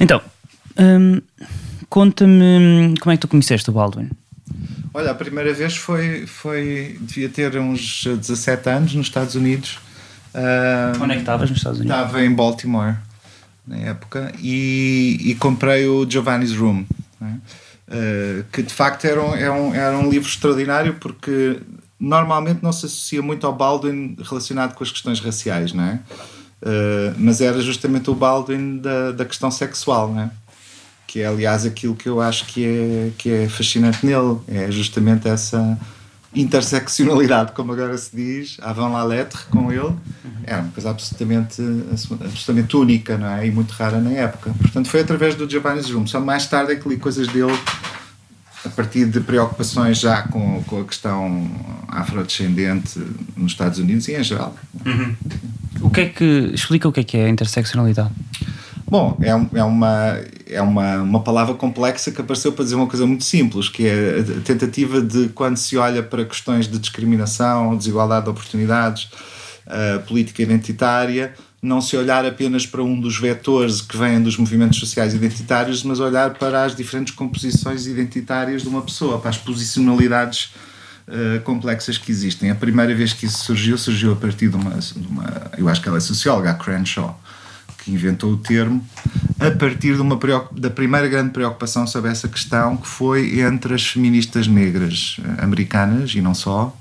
Então, 0.00 0.22
hum, 0.78 1.20
conta-me 1.88 2.94
como 2.98 3.12
é 3.12 3.16
que 3.16 3.20
tu 3.20 3.28
conheceste 3.28 3.68
o 3.68 3.72
Baldwin? 3.72 4.10
Olha, 4.92 5.10
a 5.10 5.14
primeira 5.14 5.52
vez 5.52 5.76
foi, 5.76 6.26
foi 6.26 6.98
devia 7.00 7.28
ter 7.28 7.56
uns 7.58 8.04
17 8.04 8.68
anos 8.68 8.94
nos 8.94 9.06
Estados 9.06 9.34
Unidos. 9.34 9.78
Uh, 10.34 11.02
Onde 11.02 11.12
é 11.12 11.14
que 11.16 11.20
estavas 11.20 11.50
nos 11.50 11.58
Estados 11.58 11.80
Unidos? 11.80 11.96
Estava 11.96 12.24
em 12.24 12.32
Baltimore 12.32 12.96
na 13.66 13.76
época 13.76 14.32
e, 14.40 15.18
e 15.20 15.34
comprei 15.36 15.86
o 15.86 16.08
Giovanni's 16.08 16.56
Room, 16.56 16.84
uh, 17.20 18.44
que 18.50 18.62
de 18.62 18.72
facto 18.72 19.04
era 19.04 19.22
um, 19.22 19.34
era, 19.34 19.52
um, 19.52 19.74
era 19.74 19.98
um 19.98 20.10
livro 20.10 20.28
extraordinário 20.28 20.94
porque 20.94 21.60
normalmente 21.98 22.62
não 22.62 22.72
se 22.72 22.86
associa 22.86 23.22
muito 23.22 23.46
ao 23.46 23.52
Baldwin 23.52 24.16
relacionado 24.22 24.74
com 24.74 24.82
as 24.82 24.90
questões 24.90 25.20
raciais, 25.20 25.72
não 25.72 25.84
é? 25.84 26.00
Uh, 26.62 27.14
mas 27.16 27.40
era 27.40 27.60
justamente 27.60 28.10
o 28.10 28.14
Baldwin 28.14 28.78
da, 28.78 29.12
da 29.12 29.24
questão 29.24 29.50
sexual, 29.50 30.12
não 30.12 30.22
é? 30.22 30.30
que 31.06 31.20
é 31.20 31.26
aliás 31.26 31.66
aquilo 31.66 31.96
que 31.96 32.08
eu 32.08 32.20
acho 32.20 32.46
que 32.46 32.64
é, 32.64 33.10
que 33.18 33.30
é 33.30 33.48
fascinante 33.48 34.06
nele, 34.06 34.38
é 34.46 34.70
justamente 34.70 35.26
essa 35.26 35.76
interseccionalidade, 36.32 37.50
como 37.50 37.72
agora 37.72 37.98
se 37.98 38.14
diz, 38.14 38.58
avant 38.62 38.92
la 38.92 39.02
lettre 39.02 39.40
com 39.50 39.72
ele, 39.72 39.92
era 40.44 40.62
uma 40.62 40.70
coisa 40.70 40.90
absolutamente, 40.90 41.60
absolutamente 41.90 42.76
única 42.76 43.18
não 43.18 43.26
é? 43.26 43.46
e 43.46 43.50
muito 43.50 43.72
rara 43.72 44.00
na 44.00 44.10
época. 44.10 44.54
Portanto, 44.60 44.88
foi 44.88 45.00
através 45.00 45.34
do 45.34 45.50
Giovanni's 45.50 45.90
Room. 45.90 46.06
Só 46.06 46.20
mais 46.20 46.46
tarde 46.46 46.72
é 46.72 46.76
que 46.76 46.88
li 46.88 46.96
coisas 46.96 47.26
dele 47.26 47.58
a 48.64 48.68
partir 48.68 49.06
de 49.06 49.20
preocupações 49.20 49.98
já 49.98 50.22
com, 50.22 50.62
com 50.64 50.80
a 50.80 50.84
questão 50.84 51.50
afrodescendente 51.88 53.00
nos 53.36 53.50
Estados 53.50 53.80
Unidos 53.80 54.06
e 54.06 54.14
em 54.14 54.22
geral. 54.22 54.54
Uhum. 54.86 55.16
O 55.80 55.90
que 55.90 56.00
é 56.02 56.06
que 56.06 56.50
explica 56.54 56.88
o 56.88 56.92
que 56.92 57.00
é 57.00 57.04
que 57.04 57.16
é 57.16 57.26
a 57.26 57.28
interseccionalidade? 57.28 58.10
Bom, 58.90 59.16
é, 59.22 59.28
é, 59.28 59.64
uma, 59.64 60.20
é 60.48 60.60
uma, 60.60 60.96
uma 60.96 61.20
palavra 61.20 61.54
complexa 61.54 62.10
que 62.10 62.20
apareceu 62.20 62.52
para 62.52 62.64
dizer 62.64 62.74
uma 62.74 62.88
coisa 62.88 63.06
muito 63.06 63.22
simples, 63.22 63.68
que 63.68 63.86
é 63.86 64.18
a 64.18 64.40
tentativa 64.40 65.00
de 65.00 65.28
quando 65.28 65.56
se 65.56 65.76
olha 65.76 66.02
para 66.02 66.24
questões 66.24 66.66
de 66.66 66.76
discriminação, 66.76 67.76
desigualdade 67.76 68.24
de 68.24 68.30
oportunidades, 68.30 69.04
uh, 69.68 70.00
política 70.08 70.42
identitária, 70.42 71.32
não 71.62 71.80
se 71.80 71.96
olhar 71.96 72.26
apenas 72.26 72.66
para 72.66 72.82
um 72.82 73.00
dos 73.00 73.16
vetores 73.16 73.80
que 73.80 73.96
vêm 73.96 74.20
dos 74.20 74.36
movimentos 74.36 74.80
sociais 74.80 75.14
identitários, 75.14 75.84
mas 75.84 76.00
olhar 76.00 76.34
para 76.34 76.64
as 76.64 76.74
diferentes 76.74 77.14
composições 77.14 77.86
identitárias 77.86 78.62
de 78.62 78.68
uma 78.68 78.82
pessoa, 78.82 79.20
para 79.20 79.30
as 79.30 79.38
posicionalidades 79.38 80.46
uh, 80.46 80.69
complexas 81.44 81.98
que 81.98 82.12
existem. 82.12 82.50
A 82.50 82.54
primeira 82.54 82.94
vez 82.94 83.12
que 83.12 83.26
isso 83.26 83.38
surgiu, 83.38 83.76
surgiu 83.76 84.12
a 84.12 84.16
partir 84.16 84.48
de 84.48 84.56
uma, 84.56 84.78
de 84.78 85.08
uma 85.08 85.50
eu 85.58 85.68
acho 85.68 85.80
que 85.80 85.88
ela 85.88 85.98
é 85.98 86.00
socióloga, 86.00 86.50
a 86.50 86.54
Crenshaw, 86.54 87.20
que 87.82 87.90
inventou 87.90 88.32
o 88.32 88.36
termo, 88.36 88.86
a 89.38 89.50
partir 89.50 89.94
de 89.94 90.00
uma 90.00 90.18
da 90.52 90.70
primeira 90.70 91.08
grande 91.08 91.30
preocupação 91.30 91.86
sobre 91.86 92.10
essa 92.10 92.28
questão, 92.28 92.76
que 92.76 92.86
foi 92.86 93.40
entre 93.40 93.74
as 93.74 93.86
feministas 93.86 94.46
negras 94.46 95.16
eh, 95.18 95.42
americanas 95.44 96.14
e 96.14 96.20
não 96.20 96.34
só. 96.34 96.76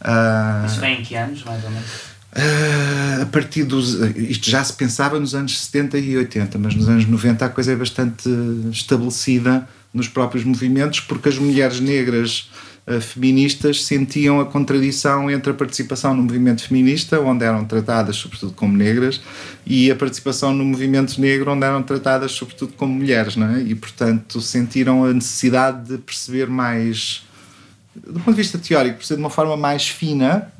Uh, 0.00 0.66
Isso 0.66 0.80
vem 0.80 1.00
em 1.00 1.02
que 1.02 1.14
anos, 1.14 1.42
mais 1.44 1.64
ou 1.64 1.70
menos? 1.70 1.90
Uh, 2.36 3.22
a 3.22 3.26
partir 3.26 3.64
dos. 3.64 3.94
Isto 4.16 4.50
já 4.50 4.62
se 4.62 4.72
pensava 4.72 5.18
nos 5.18 5.34
anos 5.34 5.58
70 5.58 5.98
e 5.98 6.16
80, 6.16 6.58
mas 6.58 6.74
nos 6.74 6.88
anos 6.88 7.06
90 7.06 7.46
a 7.46 7.48
coisa 7.48 7.72
é 7.72 7.76
bastante 7.76 8.28
estabelecida 8.70 9.68
nos 9.92 10.08
próprios 10.08 10.44
movimentos, 10.44 11.00
porque 11.00 11.28
as 11.28 11.38
mulheres 11.38 11.80
negras 11.80 12.50
feministas 13.00 13.84
sentiam 13.84 14.40
a 14.40 14.44
contradição 14.44 15.30
entre 15.30 15.50
a 15.50 15.54
participação 15.54 16.14
no 16.14 16.22
movimento 16.22 16.62
feminista, 16.62 17.18
onde 17.18 17.44
eram 17.44 17.64
tratadas 17.64 18.16
sobretudo 18.16 18.52
como 18.52 18.76
negras, 18.76 19.20
e 19.66 19.90
a 19.90 19.96
participação 19.96 20.52
no 20.52 20.64
movimento 20.64 21.18
negro, 21.18 21.52
onde 21.52 21.64
eram 21.64 21.82
tratadas 21.82 22.32
sobretudo 22.32 22.74
como 22.74 22.94
mulheres, 22.94 23.36
não 23.36 23.48
é? 23.48 23.62
E 23.62 23.74
portanto 23.74 24.40
sentiram 24.40 25.04
a 25.04 25.12
necessidade 25.12 25.88
de 25.88 25.98
perceber 25.98 26.46
mais, 26.46 27.22
do 27.94 28.20
ponto 28.20 28.32
de 28.32 28.42
vista 28.42 28.58
teórico, 28.58 28.98
perceber 28.98 29.16
de 29.16 29.22
uma 29.24 29.30
forma 29.30 29.56
mais 29.56 29.88
fina 29.88 30.52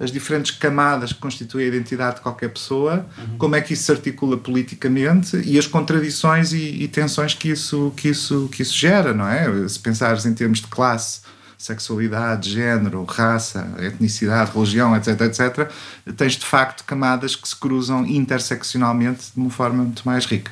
as 0.00 0.10
diferentes 0.10 0.50
camadas 0.50 1.12
que 1.12 1.18
constituem 1.20 1.66
a 1.66 1.68
identidade 1.68 2.16
de 2.16 2.22
qualquer 2.22 2.48
pessoa, 2.48 3.06
uhum. 3.18 3.36
como 3.36 3.54
é 3.54 3.60
que 3.60 3.74
isso 3.74 3.82
se 3.82 3.92
articula 3.92 4.38
politicamente 4.38 5.36
e 5.44 5.58
as 5.58 5.66
contradições 5.66 6.54
e, 6.54 6.82
e, 6.82 6.88
tensões 6.88 7.34
que 7.34 7.50
isso, 7.50 7.92
que, 7.94 8.08
isso, 8.08 8.48
que 8.50 8.62
isso 8.62 8.74
gera, 8.74 9.12
não 9.12 9.28
é? 9.28 9.68
Se 9.68 9.78
pensares 9.78 10.24
em 10.24 10.32
termos 10.32 10.60
de 10.60 10.68
classe, 10.68 11.20
sexualidade, 11.60 12.50
género, 12.50 13.04
raça, 13.04 13.70
etnicidade, 13.80 14.50
religião, 14.50 14.96
etc, 14.96 15.20
etc, 15.20 15.70
tens 16.16 16.32
de 16.32 16.46
facto 16.46 16.84
camadas 16.84 17.36
que 17.36 17.46
se 17.46 17.54
cruzam 17.54 18.06
interseccionalmente 18.06 19.32
de 19.34 19.38
uma 19.38 19.50
forma 19.50 19.84
muito 19.84 20.02
mais 20.06 20.24
rica. 20.24 20.50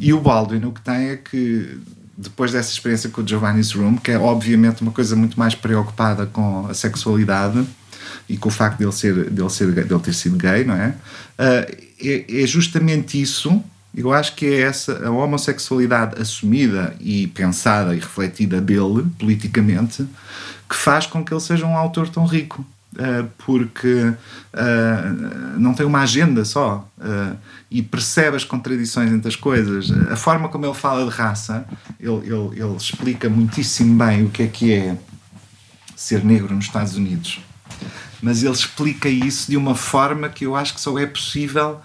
E 0.00 0.14
o 0.14 0.20
Baldwin 0.20 0.64
o 0.64 0.72
que 0.72 0.80
tem 0.80 1.10
é 1.10 1.16
que 1.16 1.78
depois 2.16 2.52
dessa 2.52 2.72
experiência 2.72 3.10
com 3.10 3.20
o 3.20 3.28
Giovanni's 3.28 3.72
Room, 3.72 3.98
que 3.98 4.10
é 4.10 4.18
obviamente 4.18 4.80
uma 4.80 4.92
coisa 4.92 5.14
muito 5.14 5.38
mais 5.38 5.54
preocupada 5.54 6.24
com 6.24 6.66
a 6.66 6.72
sexualidade 6.72 7.62
e 8.26 8.38
com 8.38 8.48
o 8.48 8.52
facto 8.52 8.78
dele, 8.78 8.92
ser, 8.92 9.28
dele, 9.28 9.50
ser, 9.50 9.70
dele 9.72 10.00
ter 10.00 10.14
sido 10.14 10.38
gay, 10.38 10.64
não 10.64 10.74
é? 10.74 10.94
Uh, 11.38 11.86
é, 12.02 12.42
é 12.42 12.46
justamente 12.46 13.20
isso 13.20 13.62
eu 13.96 14.12
acho 14.12 14.34
que 14.34 14.44
é 14.46 14.60
essa 14.60 15.06
a 15.06 15.10
homossexualidade 15.10 16.20
assumida 16.20 16.94
e 17.00 17.28
pensada 17.28 17.94
e 17.94 17.98
refletida 17.98 18.60
dele 18.60 19.06
politicamente 19.18 20.06
que 20.68 20.76
faz 20.76 21.06
com 21.06 21.24
que 21.24 21.32
ele 21.32 21.40
seja 21.40 21.64
um 21.64 21.76
autor 21.76 22.08
tão 22.08 22.26
rico. 22.26 22.64
Uh, 22.94 23.28
porque 23.44 24.04
uh, 24.06 25.58
não 25.58 25.74
tem 25.74 25.84
uma 25.84 26.00
agenda 26.00 26.46
só 26.46 26.88
uh, 26.96 27.36
e 27.70 27.82
percebe 27.82 28.38
as 28.38 28.44
contradições 28.44 29.12
entre 29.12 29.28
as 29.28 29.36
coisas. 29.36 29.90
A 30.10 30.16
forma 30.16 30.48
como 30.48 30.64
ele 30.64 30.72
fala 30.72 31.04
de 31.04 31.14
raça, 31.14 31.66
ele, 32.00 32.16
ele, 32.24 32.58
ele 32.58 32.76
explica 32.76 33.28
muitíssimo 33.28 34.02
bem 34.02 34.24
o 34.24 34.30
que 34.30 34.44
é 34.44 34.46
que 34.46 34.72
é 34.72 34.96
ser 35.94 36.24
negro 36.24 36.54
nos 36.54 36.64
Estados 36.64 36.96
Unidos. 36.96 37.40
Mas 38.22 38.42
ele 38.42 38.54
explica 38.54 39.10
isso 39.10 39.50
de 39.50 39.58
uma 39.58 39.74
forma 39.74 40.30
que 40.30 40.46
eu 40.46 40.56
acho 40.56 40.72
que 40.72 40.80
só 40.80 40.98
é 40.98 41.04
possível 41.04 41.80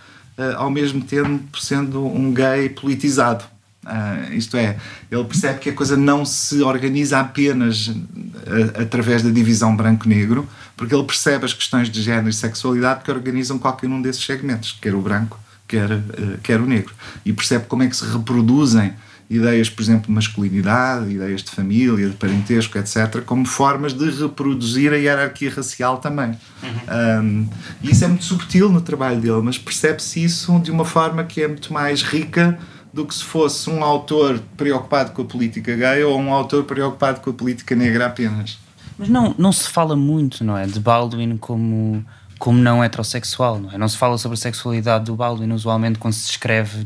ao 0.57 0.69
mesmo 0.69 1.01
tempo 1.01 1.59
sendo 1.59 2.05
um 2.05 2.33
gay 2.33 2.69
politizado. 2.69 3.43
Uh, 3.83 4.33
isto 4.33 4.55
é, 4.57 4.77
ele 5.09 5.23
percebe 5.23 5.59
que 5.59 5.69
a 5.71 5.73
coisa 5.73 5.97
não 5.97 6.23
se 6.23 6.61
organiza 6.61 7.19
apenas 7.19 7.87
uh, 7.87 8.81
através 8.81 9.23
da 9.23 9.31
divisão 9.31 9.75
branco-negro, 9.75 10.47
porque 10.77 10.93
ele 10.93 11.03
percebe 11.03 11.45
as 11.45 11.53
questões 11.53 11.89
de 11.89 11.99
género 12.01 12.29
e 12.29 12.33
sexualidade 12.33 13.03
que 13.03 13.11
organizam 13.11 13.57
qualquer 13.57 13.87
um 13.87 13.99
desses 13.99 14.23
segmentos, 14.23 14.77
quer 14.79 14.93
o 14.93 15.01
branco, 15.01 15.39
quer, 15.67 15.91
uh, 15.91 16.37
quer 16.43 16.61
o 16.61 16.67
negro. 16.67 16.93
E 17.25 17.33
percebe 17.33 17.65
como 17.65 17.81
é 17.81 17.87
que 17.87 17.95
se 17.95 18.05
reproduzem 18.05 18.93
ideias, 19.31 19.69
por 19.69 19.81
exemplo, 19.81 20.07
de 20.07 20.11
masculinidade, 20.11 21.09
ideias 21.09 21.41
de 21.41 21.51
família, 21.51 22.09
de 22.09 22.15
parentesco, 22.17 22.77
etc., 22.77 23.21
como 23.25 23.45
formas 23.45 23.93
de 23.93 24.09
reproduzir 24.11 24.91
a 24.91 24.97
hierarquia 24.97 25.49
racial 25.49 25.99
também. 25.99 26.37
Uhum. 26.61 27.21
Um, 27.23 27.49
e 27.81 27.91
isso 27.91 28.03
é 28.03 28.07
muito 28.09 28.25
subtil 28.25 28.69
no 28.69 28.81
trabalho 28.81 29.21
dele, 29.21 29.41
mas 29.41 29.57
percebe-se 29.57 30.21
isso 30.21 30.59
de 30.59 30.69
uma 30.69 30.83
forma 30.83 31.23
que 31.23 31.41
é 31.41 31.47
muito 31.47 31.71
mais 31.71 32.03
rica 32.03 32.59
do 32.93 33.05
que 33.05 33.15
se 33.15 33.23
fosse 33.23 33.69
um 33.69 33.81
autor 33.81 34.37
preocupado 34.57 35.11
com 35.11 35.21
a 35.21 35.25
política 35.25 35.73
gay 35.77 36.03
ou 36.03 36.19
um 36.19 36.33
autor 36.33 36.65
preocupado 36.65 37.21
com 37.21 37.29
a 37.29 37.33
política 37.33 37.73
negra 37.73 38.07
apenas. 38.07 38.59
Mas 38.99 39.07
não, 39.07 39.33
não 39.37 39.53
se 39.53 39.69
fala 39.69 39.95
muito, 39.95 40.43
não 40.43 40.57
é? 40.57 40.65
De 40.65 40.77
Baldwin 40.77 41.37
como, 41.37 42.05
como 42.37 42.59
não 42.59 42.83
heterossexual, 42.83 43.59
não 43.59 43.71
é? 43.71 43.77
Não 43.77 43.87
se 43.87 43.97
fala 43.97 44.17
sobre 44.17 44.37
a 44.37 44.41
sexualidade 44.41 45.05
do 45.05 45.15
Baldwin 45.15 45.53
usualmente 45.53 45.97
quando 45.97 46.15
se 46.15 46.29
escreve 46.29 46.85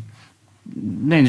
nem, 0.74 1.26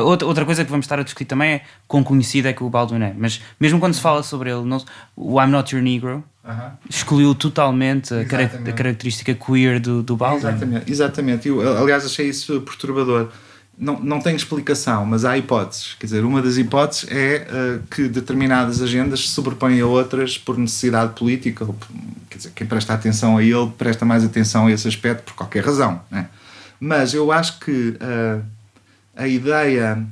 outra, 0.00 0.26
outra 0.26 0.44
coisa 0.44 0.64
que 0.64 0.70
vamos 0.70 0.84
estar 0.84 0.98
a 0.98 1.02
discutir 1.02 1.24
também 1.24 1.54
é 1.54 1.60
quão 1.86 2.04
conhecido 2.04 2.46
é 2.46 2.52
que 2.52 2.62
o 2.62 2.70
Baldwin 2.70 3.02
é. 3.02 3.14
Mas 3.16 3.40
mesmo 3.58 3.80
quando 3.80 3.94
se 3.94 4.00
fala 4.00 4.22
sobre 4.22 4.50
ele, 4.50 4.62
não, 4.62 4.82
o 5.16 5.42
I'm 5.42 5.50
Not 5.50 5.74
Your 5.74 5.82
Negro 5.82 6.22
uh 6.44 6.48
-huh. 6.48 6.70
excluiu 6.88 7.34
totalmente 7.34 8.14
a, 8.14 8.24
car 8.24 8.40
a, 8.42 8.72
característica 8.72 9.34
queer 9.34 9.80
do, 9.80 10.02
do 10.02 10.16
Baldwin. 10.16 10.48
Exatamente, 10.48 10.92
exatamente. 10.92 11.48
Eu, 11.48 11.78
aliás, 11.78 12.04
achei 12.04 12.28
isso 12.28 12.60
perturbador. 12.60 13.28
Não, 13.76 13.98
não 14.00 14.20
tem 14.20 14.34
explicação, 14.34 15.04
mas 15.04 15.24
há 15.24 15.36
hipóteses. 15.38 15.94
Quer 15.98 16.06
dizer, 16.06 16.24
uma 16.24 16.42
das 16.42 16.56
hipóteses 16.56 17.06
é 17.10 17.46
uh, 17.46 17.86
que 17.88 18.08
determinadas 18.08 18.82
agendas 18.82 19.20
se 19.20 19.28
sobrepõem 19.28 19.80
a 19.80 19.86
outras 19.86 20.36
por 20.36 20.58
necessidade 20.58 21.14
política. 21.14 21.64
Ou, 21.64 21.76
quer 22.28 22.38
dizer, 22.38 22.52
quem 22.56 22.66
presta 22.66 22.94
atenção 22.94 23.36
a 23.36 23.42
ele 23.42 23.72
presta 23.78 24.04
mais 24.04 24.24
atenção 24.24 24.66
a 24.66 24.72
esse 24.72 24.88
aspecto 24.88 25.22
por 25.22 25.34
qualquer 25.34 25.64
razão. 25.64 26.00
Né? 26.10 26.28
Mas 26.80 27.12
eu 27.12 27.30
acho 27.32 27.58
que. 27.60 27.96
Uh, 28.00 28.57
a 29.18 29.26
ideia, 29.26 30.06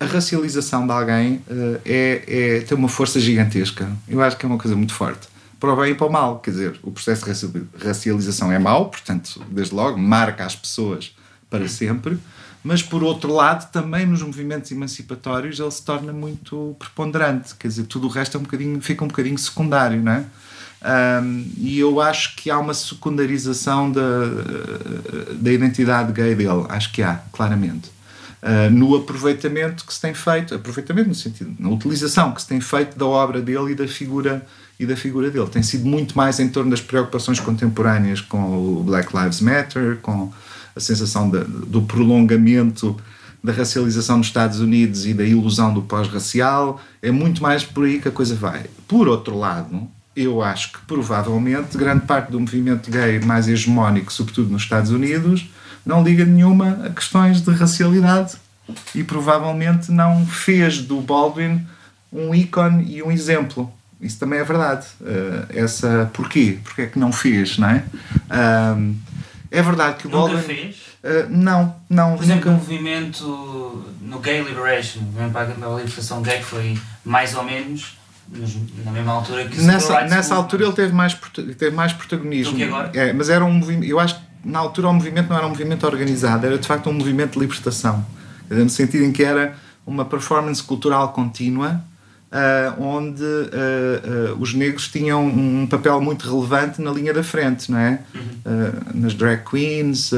a 0.00 0.04
racialização 0.06 0.86
de 0.86 0.92
alguém 0.92 1.34
uh, 1.34 1.80
é, 1.84 2.22
é, 2.26 2.60
tem 2.60 2.76
uma 2.76 2.88
força 2.88 3.20
gigantesca. 3.20 3.86
Eu 4.08 4.22
acho 4.22 4.36
que 4.38 4.46
é 4.46 4.48
uma 4.48 4.58
coisa 4.58 4.74
muito 4.74 4.94
forte. 4.94 5.28
Para 5.60 5.72
o 5.72 5.76
bem 5.76 5.92
e 5.92 5.94
para 5.94 6.06
o 6.06 6.10
mal. 6.10 6.38
Quer 6.38 6.52
dizer, 6.52 6.80
o 6.82 6.90
processo 6.90 7.48
de 7.48 7.62
racialização 7.84 8.50
é 8.50 8.58
mau, 8.58 8.88
portanto, 8.88 9.44
desde 9.50 9.74
logo, 9.74 9.98
marca 9.98 10.46
as 10.46 10.56
pessoas 10.56 11.14
para 11.50 11.68
sempre. 11.68 12.18
Mas, 12.64 12.82
por 12.82 13.02
outro 13.02 13.32
lado, 13.32 13.70
também 13.70 14.06
nos 14.06 14.22
movimentos 14.22 14.70
emancipatórios 14.72 15.60
ele 15.60 15.70
se 15.70 15.82
torna 15.82 16.12
muito 16.12 16.74
preponderante. 16.78 17.54
Quer 17.56 17.68
dizer, 17.68 17.84
tudo 17.84 18.06
o 18.06 18.10
resto 18.10 18.36
é 18.36 18.40
um 18.40 18.44
bocadinho, 18.44 18.80
fica 18.80 19.04
um 19.04 19.08
bocadinho 19.08 19.38
secundário, 19.38 20.02
não 20.02 20.12
é? 20.12 20.24
Um, 20.80 21.44
e 21.56 21.78
eu 21.78 22.00
acho 22.00 22.36
que 22.36 22.50
há 22.50 22.58
uma 22.58 22.72
secundarização 22.72 23.90
da, 23.90 24.00
da 25.34 25.52
identidade 25.52 26.12
gay 26.12 26.34
dele. 26.34 26.64
Acho 26.68 26.92
que 26.92 27.02
há, 27.02 27.20
claramente. 27.32 27.97
Uh, 28.42 28.70
no 28.70 28.96
aproveitamento 28.96 29.84
que 29.84 29.92
se 29.92 30.00
tem 30.00 30.14
feito, 30.14 30.54
aproveitamento 30.54 31.08
no 31.08 31.14
sentido, 31.14 31.54
na 31.58 31.68
utilização 31.68 32.32
que 32.32 32.42
se 32.42 32.48
tem 32.48 32.60
feito 32.60 32.98
da 32.98 33.06
obra 33.06 33.40
dele 33.40 33.72
e 33.72 33.74
da 33.74 33.86
figura 33.86 34.44
e 34.78 34.86
da 34.86 34.96
figura 34.96 35.30
dele. 35.30 35.46
Tem 35.48 35.62
sido 35.62 35.86
muito 35.86 36.16
mais 36.16 36.38
em 36.38 36.48
torno 36.48 36.70
das 36.70 36.80
preocupações 36.80 37.40
contemporâneas 37.40 38.20
com 38.20 38.78
o 38.78 38.82
Black 38.84 39.16
Lives 39.16 39.40
Matter, 39.40 39.98
com 40.00 40.32
a 40.74 40.80
sensação 40.80 41.28
de, 41.28 41.40
do 41.40 41.82
prolongamento 41.82 42.96
da 43.42 43.52
racialização 43.52 44.18
nos 44.18 44.28
Estados 44.28 44.60
Unidos 44.60 45.06
e 45.06 45.14
da 45.14 45.24
ilusão 45.24 45.72
do 45.72 45.82
pós-racial. 45.82 46.80
É 47.02 47.10
muito 47.10 47.42
mais 47.42 47.64
por 47.64 47.84
aí 47.84 48.00
que 48.00 48.08
a 48.08 48.12
coisa 48.12 48.34
vai. 48.34 48.66
Por 48.86 49.08
outro 49.08 49.36
lado, 49.36 49.88
eu 50.14 50.42
acho 50.42 50.72
que 50.72 50.78
provavelmente 50.86 51.76
grande 51.76 52.04
parte 52.04 52.30
do 52.30 52.40
movimento 52.40 52.90
gay 52.90 53.20
mais 53.20 53.48
hegemónico, 53.48 54.12
sobretudo 54.12 54.50
nos 54.50 54.62
Estados 54.62 54.90
Unidos, 54.90 55.48
não 55.88 56.04
liga 56.04 56.22
nenhuma 56.22 56.82
a 56.84 56.90
questões 56.90 57.40
de 57.40 57.50
racialidade 57.50 58.34
e 58.94 59.02
provavelmente 59.02 59.90
não 59.90 60.26
fez 60.26 60.82
do 60.82 61.00
Baldwin 61.00 61.66
um 62.12 62.34
ícone 62.34 62.94
e 62.94 63.02
um 63.02 63.10
exemplo. 63.10 63.72
Isso 63.98 64.18
também 64.18 64.38
é 64.38 64.44
verdade. 64.44 64.86
Uh, 65.00 65.46
essa 65.48 66.10
porquê? 66.12 66.58
Porque 66.62 66.82
é 66.82 66.86
que 66.86 66.98
não 66.98 67.10
fez, 67.10 67.56
não 67.56 67.70
é? 67.70 67.84
Uh, 68.30 68.94
é 69.50 69.62
verdade 69.62 69.96
que 69.96 70.06
o 70.06 70.10
nunca 70.10 70.34
Baldwin 70.34 70.42
fez. 70.42 70.76
Uh, 71.02 71.26
não, 71.30 71.74
não. 71.88 72.16
Por 72.16 72.22
exemplo, 72.22 72.50
nunca... 72.50 72.62
o 72.62 72.68
movimento 72.68 73.86
no 74.02 74.18
Gay 74.18 74.42
Liberation, 74.42 75.00
o 75.00 75.02
movimento 75.04 75.32
para 75.32 75.42
a 75.42 75.76
libertação 75.76 76.20
gay, 76.20 76.42
foi 76.42 76.78
mais 77.02 77.34
ou 77.34 77.44
menos 77.44 77.96
na 78.84 78.92
mesma 78.92 79.12
altura 79.12 79.46
que 79.46 79.58
nessa, 79.62 80.02
nessa 80.02 80.34
altura 80.34 80.64
ele 80.64 80.72
teve 80.74 80.92
mais, 80.92 81.14
teve 81.56 81.74
mais 81.74 81.94
protagonismo. 81.94 82.52
Do 82.52 82.58
que 82.58 82.64
agora? 82.64 82.90
É, 82.92 83.10
mas 83.14 83.30
era 83.30 83.42
um 83.42 83.52
movimento, 83.52 83.86
eu 83.86 83.98
acho 83.98 84.27
na 84.44 84.58
altura 84.58 84.88
o 84.88 84.94
movimento 84.94 85.28
não 85.28 85.36
era 85.36 85.46
um 85.46 85.50
movimento 85.50 85.84
organizado, 85.86 86.46
era 86.46 86.58
de 86.58 86.66
facto 86.66 86.88
um 86.88 86.92
movimento 86.92 87.32
de 87.32 87.40
libertação. 87.40 88.04
No 88.48 88.68
sentido 88.68 89.04
em 89.04 89.12
que 89.12 89.22
era 89.22 89.56
uma 89.86 90.04
performance 90.04 90.62
cultural 90.62 91.12
contínua 91.12 91.82
uh, 92.32 92.82
onde 92.82 93.22
uh, 93.22 94.34
uh, 94.34 94.40
os 94.40 94.54
negros 94.54 94.88
tinham 94.88 95.26
um 95.26 95.66
papel 95.66 96.00
muito 96.00 96.28
relevante 96.28 96.80
na 96.80 96.90
linha 96.90 97.12
da 97.12 97.22
frente, 97.22 97.70
não 97.70 97.78
é? 97.78 98.00
Uhum. 98.14 98.72
nas 98.94 99.14
drag 99.14 99.44
queens, 99.44 100.10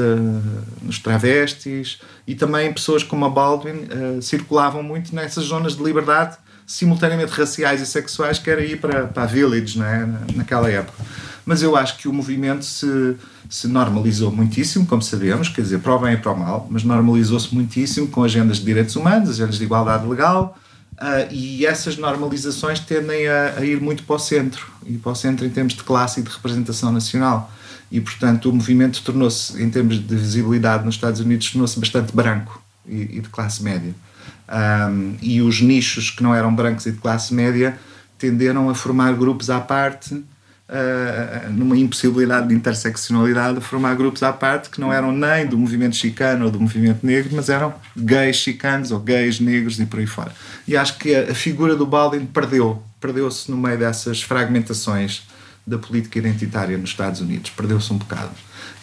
nos 0.81 0.99
travestis 0.99 1.99
e 2.27 2.35
também 2.35 2.71
pessoas 2.71 3.03
como 3.03 3.25
a 3.25 3.29
Baldwin 3.29 3.87
circulavam 4.21 4.81
muito 4.83 5.13
nessas 5.13 5.45
zonas 5.45 5.75
de 5.75 5.83
liberdade 5.83 6.37
simultaneamente 6.65 7.31
raciais 7.31 7.81
e 7.81 7.85
sexuais 7.85 8.39
que 8.39 8.49
era 8.49 8.63
ir 8.63 8.79
para, 8.79 9.07
para 9.07 9.23
a 9.23 9.25
Village 9.25 9.77
não 9.77 9.85
é? 9.85 10.07
naquela 10.35 10.69
época. 10.69 11.03
Mas 11.45 11.63
eu 11.63 11.75
acho 11.75 11.97
que 11.97 12.07
o 12.07 12.13
movimento 12.13 12.63
se, 12.63 13.15
se 13.49 13.67
normalizou 13.67 14.31
muitíssimo, 14.31 14.85
como 14.85 15.01
sabemos, 15.01 15.49
quer 15.49 15.61
dizer, 15.61 15.79
para 15.79 15.95
o 15.95 15.99
bem 15.99 16.13
e 16.13 16.17
para 16.17 16.31
o 16.31 16.39
mal, 16.39 16.67
mas 16.69 16.83
normalizou-se 16.83 17.53
muitíssimo 17.53 18.07
com 18.07 18.23
agendas 18.23 18.57
de 18.57 18.65
direitos 18.65 18.95
humanos, 18.95 19.29
agendas 19.29 19.57
de 19.57 19.63
igualdade 19.63 20.07
legal, 20.07 20.57
Uh, 21.01 21.25
e 21.31 21.65
essas 21.65 21.97
normalizações 21.97 22.79
tendem 22.79 23.27
a, 23.27 23.55
a, 23.57 23.65
ir 23.65 23.81
muito 23.81 24.03
para 24.03 24.17
o 24.17 24.19
centro, 24.19 24.67
e 24.85 24.99
para 24.99 25.11
o 25.11 25.15
centro 25.15 25.47
em 25.47 25.49
termos 25.49 25.73
de 25.73 25.83
classe 25.83 26.19
e 26.19 26.23
de 26.23 26.29
representação 26.29 26.91
nacional. 26.91 27.51
E, 27.91 27.99
portanto, 27.99 28.51
o 28.51 28.53
movimento 28.53 29.01
tornou-se, 29.01 29.59
em 29.59 29.67
termos 29.67 29.97
de 29.97 30.15
visibilidade 30.15 30.85
nos 30.85 30.93
Estados 30.93 31.19
Unidos, 31.19 31.49
tornou-se 31.49 31.79
bastante 31.79 32.15
branco 32.15 32.61
e, 32.87 33.17
e, 33.17 33.19
de 33.19 33.29
classe 33.29 33.63
média. 33.63 33.95
Um, 34.49 35.15
e 35.21 35.41
os 35.41 35.61
nichos 35.61 36.09
que 36.09 36.21
não 36.21 36.35
eram 36.35 36.53
brancos 36.53 36.85
e 36.85 36.91
de 36.91 36.97
classe 36.97 37.33
média 37.33 37.77
tenderam 38.17 38.69
a 38.69 38.75
formar 38.75 39.13
grupos 39.13 39.49
à 39.49 39.59
parte 39.59 40.13
uh, 40.71 41.51
numa 41.51 41.77
impossibilidade 41.77 42.47
de 42.47 42.53
interseccionalidade, 42.53 43.57
a 43.57 43.61
formar 43.61 43.95
grupos 43.95 44.23
à 44.23 44.31
parte 44.31 44.69
que 44.69 44.79
não 44.79 44.91
eram 44.91 45.11
nem 45.11 45.45
do 45.45 45.57
movimento 45.57 45.95
chicano 45.95 46.45
ou 46.45 46.51
do 46.51 46.59
movimento 46.59 47.05
negro, 47.05 47.31
mas 47.33 47.49
eram 47.49 47.73
gays 47.95 48.37
chicanos 48.37 48.91
ou 48.91 48.99
gays 48.99 49.39
negros 49.39 49.79
e 49.79 49.85
por 49.85 49.99
aí 49.99 50.07
fora. 50.07 50.31
E 50.67 50.77
acho 50.77 50.97
que 50.97 51.13
a, 51.13 51.31
a 51.31 51.35
figura 51.35 51.75
do 51.75 51.85
Baldwin 51.85 52.25
perdeu, 52.25 52.81
perdeu-se 52.99 53.49
no 53.51 53.57
meio 53.57 53.77
dessas 53.77 54.21
fragmentações 54.21 55.23
da 55.65 55.77
política 55.77 56.17
identitária 56.19 56.77
nos 56.77 56.89
Estados 56.89 57.21
Unidos, 57.21 57.51
perdeu-se 57.51 57.91
um 57.93 57.97
bocado 57.97 58.31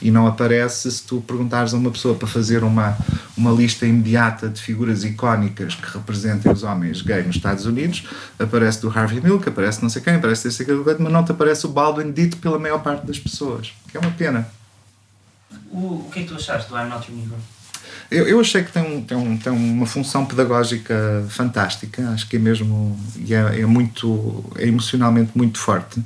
e 0.00 0.10
não 0.10 0.26
aparece 0.26 0.90
se 0.90 1.02
tu 1.02 1.20
perguntares 1.20 1.74
a 1.74 1.76
uma 1.76 1.90
pessoa 1.90 2.14
para 2.14 2.28
fazer 2.28 2.62
uma, 2.62 2.96
uma 3.36 3.50
lista 3.50 3.86
imediata 3.86 4.48
de 4.48 4.60
figuras 4.60 5.04
icónicas 5.04 5.74
que 5.74 5.96
representem 5.96 6.50
os 6.52 6.62
homens 6.62 7.02
gays 7.02 7.26
nos 7.26 7.36
Estados 7.36 7.66
Unidos, 7.66 8.04
aparece 8.38 8.80
do 8.80 8.88
Harvey 8.88 9.20
Milk, 9.20 9.48
aparece 9.48 9.82
não 9.82 9.88
sei 9.88 10.02
quem, 10.02 10.14
aparece 10.14 10.48
esse 10.48 10.62
aquele, 10.62 10.82
mas 10.98 11.12
não 11.12 11.24
te 11.24 11.32
aparece 11.32 11.66
o 11.66 11.68
Baldwin 11.68 12.12
dito 12.12 12.36
pela 12.36 12.58
maior 12.58 12.82
parte 12.82 13.06
das 13.06 13.18
pessoas, 13.18 13.72
que 13.90 13.96
é 13.96 14.00
uma 14.00 14.12
pena. 14.12 14.48
O, 15.70 16.06
o 16.06 16.10
que 16.12 16.20
é 16.20 16.22
que 16.22 16.28
tu 16.28 16.34
achaste 16.34 16.68
do 16.68 16.76
I'm 16.76 16.88
Not 16.88 17.10
Your 17.10 17.20
Negro? 17.20 17.36
Eu, 18.10 18.26
eu 18.26 18.40
achei 18.40 18.62
que 18.62 18.72
tem, 18.72 18.82
um, 18.82 19.02
tem, 19.02 19.16
um, 19.16 19.36
tem 19.36 19.52
uma 19.52 19.86
função 19.86 20.24
pedagógica 20.24 21.26
fantástica, 21.28 22.08
acho 22.10 22.26
que 22.26 22.36
é 22.36 22.38
mesmo, 22.38 22.98
e 23.16 23.34
é, 23.34 23.60
é 23.60 23.66
muito, 23.66 24.44
é 24.56 24.66
emocionalmente 24.66 25.32
muito 25.34 25.58
forte 25.58 26.02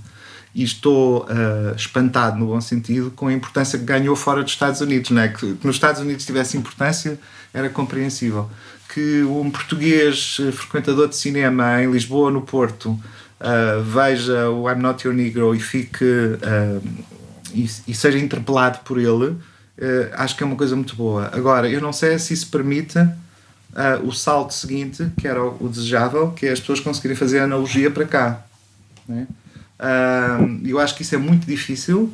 e 0.55 0.63
estou 0.63 1.25
uh, 1.25 1.75
espantado, 1.75 2.39
no 2.39 2.47
bom 2.47 2.61
sentido, 2.61 3.11
com 3.11 3.29
a 3.29 3.33
importância 3.33 3.79
que 3.79 3.85
ganhou 3.85 4.15
fora 4.15 4.43
dos 4.43 4.53
Estados 4.53 4.81
Unidos. 4.81 5.11
Não 5.11 5.23
é? 5.23 5.29
que, 5.29 5.55
que 5.55 5.67
nos 5.67 5.77
Estados 5.77 6.01
Unidos 6.01 6.27
tivesse 6.27 6.57
importância 6.57 7.19
era 7.55 7.69
compreensível. 7.71 8.51
Que 8.93 9.23
um 9.23 9.51
português 9.51 10.37
eh, 10.41 10.53
frequentador 10.53 11.09
de 11.09 11.17
cinema 11.17 11.83
em 11.83 11.91
Lisboa, 11.91 12.31
no 12.31 12.43
Porto, 12.43 12.91
uh, 12.91 13.83
veja 13.83 14.51
o 14.51 14.71
I'm 14.71 14.81
Not 14.81 15.07
Your 15.07 15.17
Negro 15.17 15.55
e 15.55 15.61
fique 15.61 16.05
uh, 16.05 16.83
e, 17.55 17.71
e, 17.89 17.95
seja 17.95 18.19
interpelado 18.19 18.81
por 18.81 18.99
ele, 18.99 19.37
acho 20.15 20.37
que 20.37 20.43
é 20.43 20.47
uma 20.47 20.57
coisa 20.57 20.77
muito 20.77 20.95
boa. 20.95 21.31
Agora, 21.35 21.69
eu 21.69 21.81
não 21.81 21.93
sei 21.93 22.19
se 22.19 22.33
isso 22.33 22.49
permite 22.49 22.99
o 24.05 24.13
salto 24.13 24.55
seguinte, 24.55 25.07
que 25.19 25.27
era 25.27 25.43
o, 25.43 25.57
o 25.61 25.69
desejável, 25.69 26.31
que 26.31 26.47
é 26.47 26.53
as 26.53 26.61
pessoas 26.61 26.81
conseguirem 26.81 27.17
fazer 27.17 27.41
analogia 27.41 27.91
para 27.91 28.07
cá. 28.07 28.43
Não 29.07 29.19
é? 29.19 29.27
Eu 30.65 30.79
acho 30.79 30.95
que 30.95 31.03
isso 31.03 31.15
é 31.15 31.19
muito 31.19 31.47
difícil 31.47 32.13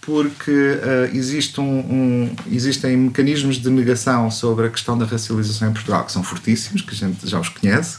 porque 0.00 0.50
uh, 0.50 1.14
existe 1.14 1.60
um, 1.60 1.80
um, 1.80 2.36
existem 2.50 2.96
mecanismos 2.96 3.56
de 3.56 3.68
negação 3.68 4.30
sobre 4.30 4.66
a 4.66 4.70
questão 4.70 4.96
da 4.96 5.04
racialização 5.04 5.68
em 5.68 5.72
Portugal 5.72 6.04
que 6.04 6.12
são 6.12 6.22
fortíssimos, 6.22 6.80
que 6.80 6.92
a 6.92 6.96
gente 6.96 7.28
já 7.28 7.38
os 7.38 7.50
conhece, 7.50 7.98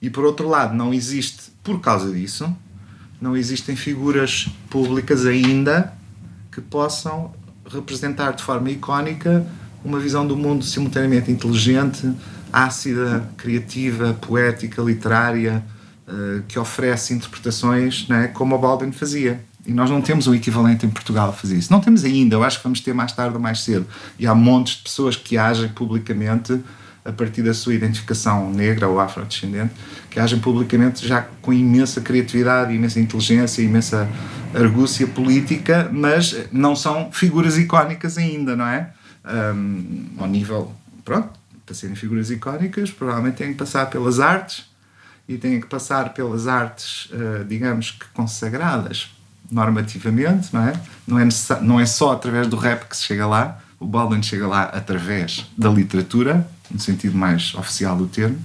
e 0.00 0.10
por 0.10 0.24
outro 0.24 0.48
lado, 0.48 0.74
não 0.74 0.92
existe, 0.92 1.52
por 1.62 1.80
causa 1.80 2.10
disso, 2.10 2.52
não 3.20 3.36
existem 3.36 3.76
figuras 3.76 4.48
públicas 4.70 5.26
ainda 5.26 5.92
que 6.50 6.60
possam 6.60 7.32
representar 7.70 8.32
de 8.32 8.42
forma 8.42 8.70
icónica 8.70 9.46
uma 9.84 10.00
visão 10.00 10.26
do 10.26 10.36
mundo 10.36 10.64
simultaneamente 10.64 11.30
inteligente, 11.30 12.10
ácida, 12.52 13.28
criativa, 13.36 14.14
poética, 14.14 14.82
literária 14.82 15.62
eh, 16.08 16.42
que 16.46 16.58
oferece 16.58 17.12
interpretações 17.12 18.06
né, 18.08 18.28
como 18.28 18.54
o 18.54 18.58
Baldwin 18.58 18.92
fazia. 18.92 19.40
E 19.66 19.72
nós 19.72 19.90
não 19.90 20.00
temos 20.00 20.28
o 20.28 20.34
equivalente 20.34 20.86
em 20.86 20.88
Portugal 20.88 21.30
a 21.30 21.32
fazer 21.32 21.56
isso. 21.56 21.72
Não 21.72 21.80
temos 21.80 22.04
ainda, 22.04 22.36
eu 22.36 22.44
acho 22.44 22.58
que 22.58 22.62
vamos 22.62 22.80
ter 22.80 22.94
mais 22.94 23.10
tarde 23.10 23.34
ou 23.34 23.40
mais 23.40 23.62
cedo. 23.62 23.84
E 24.16 24.24
há 24.24 24.32
montes 24.32 24.76
de 24.76 24.82
pessoas 24.84 25.16
que 25.16 25.36
agem 25.36 25.68
publicamente 25.68 26.60
a 27.04 27.10
partir 27.10 27.42
da 27.42 27.52
sua 27.52 27.74
identificação 27.74 28.52
negra 28.52 28.88
ou 28.88 29.00
afrodescendente, 29.00 29.72
que 30.08 30.20
agem 30.20 30.38
publicamente 30.38 31.06
já 31.06 31.26
com 31.42 31.52
imensa 31.52 32.00
criatividade, 32.00 32.72
imensa 32.72 33.00
inteligência, 33.00 33.62
imensa 33.62 34.08
argúcia 34.54 35.06
política, 35.06 35.88
mas 35.92 36.36
não 36.52 36.76
são 36.76 37.10
figuras 37.12 37.58
icónicas 37.58 38.16
ainda, 38.18 38.54
não 38.54 38.66
é? 38.66 38.90
Um, 39.24 40.06
ao 40.18 40.28
nível, 40.28 40.72
pronto, 41.04 41.30
para 41.64 41.74
serem 41.74 41.96
figuras 41.96 42.30
icónicas, 42.30 42.90
provavelmente 42.90 43.36
têm 43.38 43.48
que 43.48 43.58
passar 43.58 43.86
pelas 43.86 44.20
artes, 44.20 44.64
e 45.28 45.36
têm 45.36 45.60
que 45.60 45.66
passar 45.66 46.14
pelas 46.14 46.46
artes, 46.46 47.06
uh, 47.06 47.44
digamos 47.44 47.90
que 47.90 48.06
consagradas 48.14 49.10
normativamente, 49.50 50.48
não 50.52 50.62
é? 50.62 50.72
Não 51.06 51.18
é, 51.18 51.28
não 51.62 51.80
é 51.80 51.86
só 51.86 52.12
através 52.12 52.46
do 52.46 52.56
rap 52.56 52.88
que 52.88 52.96
se 52.96 53.04
chega 53.04 53.26
lá, 53.26 53.58
o 53.78 53.86
Baldwin 53.86 54.22
chega 54.22 54.46
lá 54.46 54.64
através 54.64 55.46
da 55.56 55.68
literatura, 55.68 56.46
no 56.70 56.80
sentido 56.80 57.16
mais 57.16 57.54
oficial 57.54 57.96
do 57.96 58.06
termo. 58.06 58.38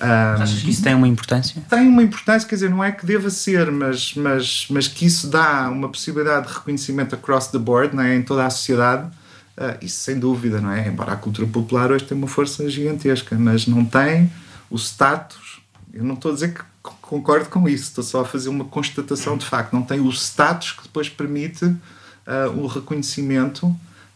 Um, 0.00 0.42
Achas 0.42 0.60
que 0.60 0.70
isso 0.70 0.82
tem 0.82 0.94
uma 0.94 1.06
importância? 1.06 1.62
Tem 1.70 1.86
uma 1.86 2.02
importância, 2.02 2.48
quer 2.48 2.56
dizer, 2.56 2.68
não 2.68 2.82
é 2.82 2.90
que 2.90 3.06
deva 3.06 3.30
ser, 3.30 3.70
mas, 3.70 4.14
mas, 4.14 4.66
mas 4.68 4.88
que 4.88 5.06
isso 5.06 5.28
dá 5.28 5.70
uma 5.70 5.88
possibilidade 5.88 6.48
de 6.48 6.54
reconhecimento 6.54 7.14
across 7.14 7.46
the 7.48 7.58
board, 7.58 7.94
não 7.94 8.02
é? 8.02 8.16
em 8.16 8.22
toda 8.22 8.44
a 8.44 8.50
sociedade, 8.50 9.06
uh, 9.56 9.78
isso 9.80 10.00
sem 10.00 10.18
dúvida, 10.18 10.60
não 10.60 10.72
é? 10.72 10.88
Embora 10.88 11.12
a 11.12 11.16
cultura 11.16 11.46
popular 11.46 11.92
hoje 11.92 12.04
tenha 12.04 12.18
uma 12.18 12.26
força 12.26 12.68
gigantesca, 12.68 13.36
mas 13.38 13.66
não 13.66 13.84
tem 13.84 14.30
o 14.68 14.76
status 14.76 15.43
eu 15.94 16.04
não 16.04 16.14
estou 16.14 16.32
a 16.32 16.34
dizer 16.34 16.54
que 16.54 16.62
concordo 17.00 17.48
com 17.48 17.68
isso, 17.68 17.84
estou 17.84 18.04
só 18.04 18.20
a 18.22 18.24
fazer 18.24 18.48
uma 18.48 18.64
constatação 18.64 19.36
de 19.36 19.46
facto. 19.46 19.72
Não 19.72 19.82
tem 19.82 20.00
o 20.00 20.10
status 20.10 20.72
que 20.72 20.82
depois 20.82 21.08
permite 21.08 21.64
uh, 21.64 21.78
o 22.56 22.66
reconhecimento. 22.66 23.66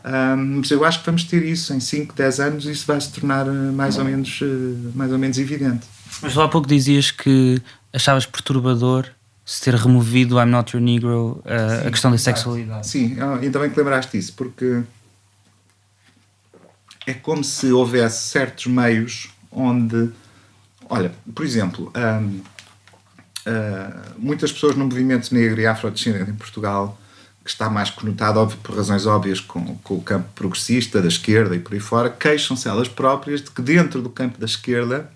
Um, 0.05 0.59
mas 0.59 0.71
eu 0.71 0.85
acho 0.85 1.01
que 1.01 1.07
vamos 1.07 1.25
ter 1.25 1.45
isso 1.45 1.73
em 1.73 1.81
5, 1.81 2.15
10 2.15 2.41
anos 2.41 2.67
e 2.67 2.71
isso 2.71 2.87
vai 2.87 3.01
se 3.01 3.11
tornar 3.13 3.49
ah, 3.49 3.53
mais 3.73 3.99
ou 3.99 4.05
menos, 4.05 4.41
uh, 4.41 4.93
mais 4.95 5.13
ou 5.13 5.19
menos 5.19 5.39
evidente. 5.39 5.87
Mas 6.23 6.35
lá 6.35 6.45
há 6.45 6.49
pouco 6.49 6.67
dizias 6.67 7.11
que 7.11 7.61
achavas 7.93 8.27
perturbador 8.27 9.07
se 9.45 9.63
ter 9.63 9.75
removido 9.75 10.39
I'm 10.39 10.47
Not 10.47 10.77
Your 10.77 10.85
Negro 10.85 11.43
uh, 11.45 11.81
Sim, 11.81 11.87
a 11.87 11.91
questão 11.91 12.11
da 12.11 12.19
sexualidade. 12.19 12.87
Sim, 12.87 13.17
ainda 13.21 13.59
bem 13.59 13.71
que 13.71 13.79
lembraste 13.79 14.17
isso, 14.19 14.33
porque 14.35 14.83
é 17.07 17.15
como 17.15 17.43
se 17.43 17.73
houvesse 17.73 18.29
certos 18.29 18.67
meios 18.67 19.31
onde, 19.51 20.11
olha, 20.89 21.13
por 21.35 21.45
exemplo, 21.45 21.93
hum, 21.97 22.41
hum, 23.47 23.53
muitas 24.19 24.53
pessoas 24.53 24.77
no 24.77 24.85
movimento 24.85 25.33
negro 25.35 25.61
e 25.61 25.67
afrodescendente 25.67 26.31
em 26.31 26.35
Portugal, 26.35 26.99
que 27.45 27.51
está 27.51 27.71
mais 27.71 27.91
conotado, 27.91 28.39
óbvio, 28.41 28.59
por 28.63 28.77
razões 28.77 29.07
óbvias, 29.07 29.41
com, 29.41 29.77
com 29.79 29.95
o 29.95 30.03
campo 30.03 30.29
progressista, 30.35 31.01
da 31.01 31.09
esquerda 31.09 31.57
e 31.57 31.59
por 31.59 31.73
aí 31.75 31.81
fora, 31.81 32.11
queixam-se 32.11 32.69
elas 32.69 32.89
próprias 32.89 33.43
de 33.43 33.51
que 33.51 33.63
dentro 33.63 34.03
do 34.03 34.11
campo 34.11 34.39
da 34.39 34.47
esquerda, 34.47 35.11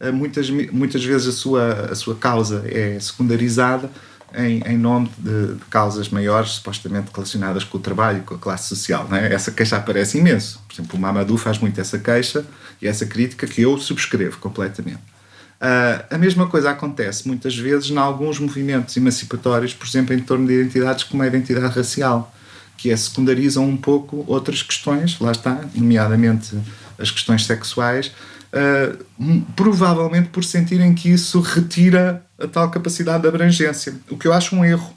hum, 0.00 0.12
muitas, 0.12 0.50
muitas 0.50 1.04
vezes 1.04 1.28
a 1.28 1.32
sua, 1.32 1.72
a 1.90 1.94
sua 1.94 2.14
causa 2.14 2.64
é 2.66 2.98
secundarizada 3.00 3.90
em, 4.34 4.62
em 4.66 4.78
nome 4.78 5.10
de, 5.18 5.54
de, 5.54 5.64
causas 5.70 6.08
maiores, 6.08 6.52
supostamente 6.52 7.10
relacionadas 7.12 7.64
com 7.64 7.78
o 7.78 7.80
trabalho 7.80 8.22
com 8.22 8.34
a 8.34 8.38
classe 8.38 8.68
social. 8.68 9.08
É? 9.12 9.32
Essa 9.32 9.50
queixa 9.50 9.76
aparece 9.76 10.18
imenso. 10.18 10.60
Por 10.66 10.74
exemplo, 10.74 10.98
o 10.98 11.00
Mamadou 11.00 11.36
faz 11.36 11.58
muito 11.58 11.80
essa 11.80 11.98
queixa 11.98 12.44
e 12.80 12.86
essa 12.86 13.06
crítica 13.06 13.46
que 13.46 13.62
eu 13.62 13.78
subscrevo 13.78 14.38
completamente. 14.38 15.00
Uh, 15.62 16.04
a 16.10 16.18
mesma 16.18 16.48
coisa 16.48 16.70
acontece 16.70 17.28
muitas 17.28 17.56
vezes 17.56 17.88
em 17.88 17.96
alguns 17.96 18.40
movimentos 18.40 18.96
emancipatórios, 18.96 19.72
por 19.72 19.86
exemplo, 19.86 20.12
em 20.12 20.18
torno 20.18 20.44
de 20.46 20.54
identidades 20.54 21.04
como 21.04 21.22
a 21.22 21.26
identidade 21.26 21.72
racial, 21.72 22.34
que 22.76 22.90
é 22.90 22.96
secundarizam 22.96 23.64
um 23.64 23.76
pouco 23.76 24.24
outras 24.26 24.60
questões, 24.60 25.20
lá 25.20 25.30
está, 25.30 25.60
nomeadamente 25.72 26.58
as 26.98 27.12
questões 27.12 27.46
sexuais, 27.46 28.10
uh, 28.52 29.42
provavelmente 29.56 30.28
por 30.28 30.44
sentirem 30.44 30.94
que 30.94 31.10
isso 31.10 31.40
retira 31.40 32.24
a 32.38 32.46
tal 32.46 32.70
capacidade 32.70 33.22
de 33.22 33.28
abrangência, 33.28 33.94
o 34.10 34.16
que 34.16 34.26
eu 34.26 34.32
acho 34.32 34.54
um 34.54 34.64
erro. 34.64 34.96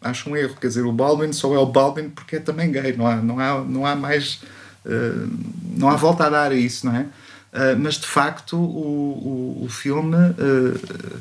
Acho 0.00 0.28
um 0.28 0.36
erro, 0.36 0.54
quer 0.60 0.68
dizer, 0.68 0.84
o 0.84 0.92
Baldwin 0.92 1.32
só 1.32 1.54
é 1.54 1.58
o 1.58 1.64
Baldwin 1.64 2.10
porque 2.10 2.36
é 2.36 2.40
também 2.40 2.70
gay, 2.70 2.94
não 2.94 3.06
há, 3.06 3.16
não 3.16 3.40
há, 3.40 3.64
não 3.64 3.86
há 3.86 3.96
mais. 3.96 4.42
Uh, 4.84 5.30
não 5.76 5.88
há 5.88 5.96
volta 5.96 6.26
a 6.26 6.28
dar 6.28 6.52
a 6.52 6.54
isso, 6.54 6.84
não 6.84 6.94
é? 6.94 7.00
Uh, 7.00 7.78
mas 7.78 7.94
de 7.94 8.06
facto 8.06 8.54
o, 8.54 9.60
o, 9.60 9.64
o 9.64 9.68
filme 9.70 10.16
uh, 10.16 11.20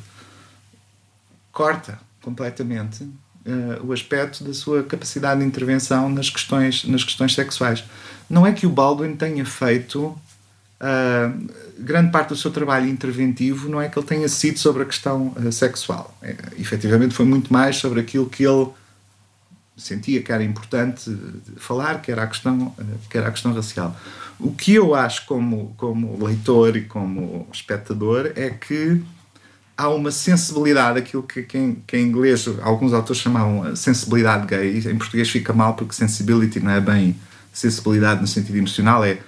corta 1.51 1.99
completamente 2.21 3.07
o 3.83 3.91
aspecto 3.91 4.41
da 4.41 4.53
sua 4.53 4.83
capacidade 4.83 5.41
de 5.41 5.45
intervenção 5.45 6.07
nas 6.07 6.29
questões, 6.29 6.85
nas 6.85 7.03
questões 7.03 7.35
sexuais. 7.35 7.83
Não 8.29 8.47
é 8.47 8.53
que 8.53 8.65
o 8.65 8.69
Baldwin 8.69 9.17
tenha 9.17 9.45
feito 9.45 10.17
uh, 10.83 11.49
grande 11.79 12.11
parte 12.11 12.29
do 12.29 12.35
seu 12.35 12.51
trabalho 12.51 12.87
interventivo 12.87 13.69
não 13.69 13.81
é 13.81 13.87
que 13.87 13.97
ele 13.97 14.05
tenha 14.05 14.27
sido 14.27 14.59
sobre 14.59 14.83
a 14.83 14.85
questão 14.85 15.33
uh, 15.37 15.51
sexual. 15.51 16.15
É, 16.21 16.35
efetivamente 16.59 17.15
foi 17.15 17.25
muito 17.25 17.51
mais 17.51 17.77
sobre 17.77 18.01
aquilo 18.01 18.29
que 18.29 18.43
ele 18.43 18.67
sentia 19.75 20.21
que 20.21 20.31
era 20.31 20.43
importante 20.43 21.15
falar, 21.57 21.99
que 22.01 22.11
era 22.11 22.23
a 22.23 22.27
questão, 22.27 22.67
uh, 22.77 22.85
que 23.09 23.17
era 23.17 23.29
a 23.29 23.31
questão 23.31 23.53
racial. 23.53 23.95
O 24.39 24.51
que 24.51 24.73
eu 24.73 24.93
acho 24.93 25.25
como, 25.25 25.73
como 25.77 26.23
leitor 26.23 26.75
e 26.75 26.81
como 26.81 27.47
espectador 27.51 28.31
é 28.35 28.49
que 28.49 29.01
há 29.77 29.89
uma 29.89 30.11
sensibilidade, 30.11 30.99
aquilo 30.99 31.23
que, 31.23 31.43
que, 31.43 31.57
em, 31.57 31.75
que 31.87 31.97
em 31.97 32.03
inglês 32.03 32.47
alguns 32.61 32.93
autores 32.93 33.21
chamavam 33.21 33.75
sensibilidade 33.75 34.45
gay, 34.45 34.77
em 34.79 34.97
português 34.97 35.29
fica 35.29 35.53
mal 35.53 35.75
porque 35.75 35.93
sensibility 35.93 36.59
não 36.59 36.71
é 36.71 36.81
bem 36.81 37.15
sensibilidade 37.51 38.19
no 38.21 38.27
sentido 38.27 38.57
emocional, 38.57 39.03
é 39.03 39.19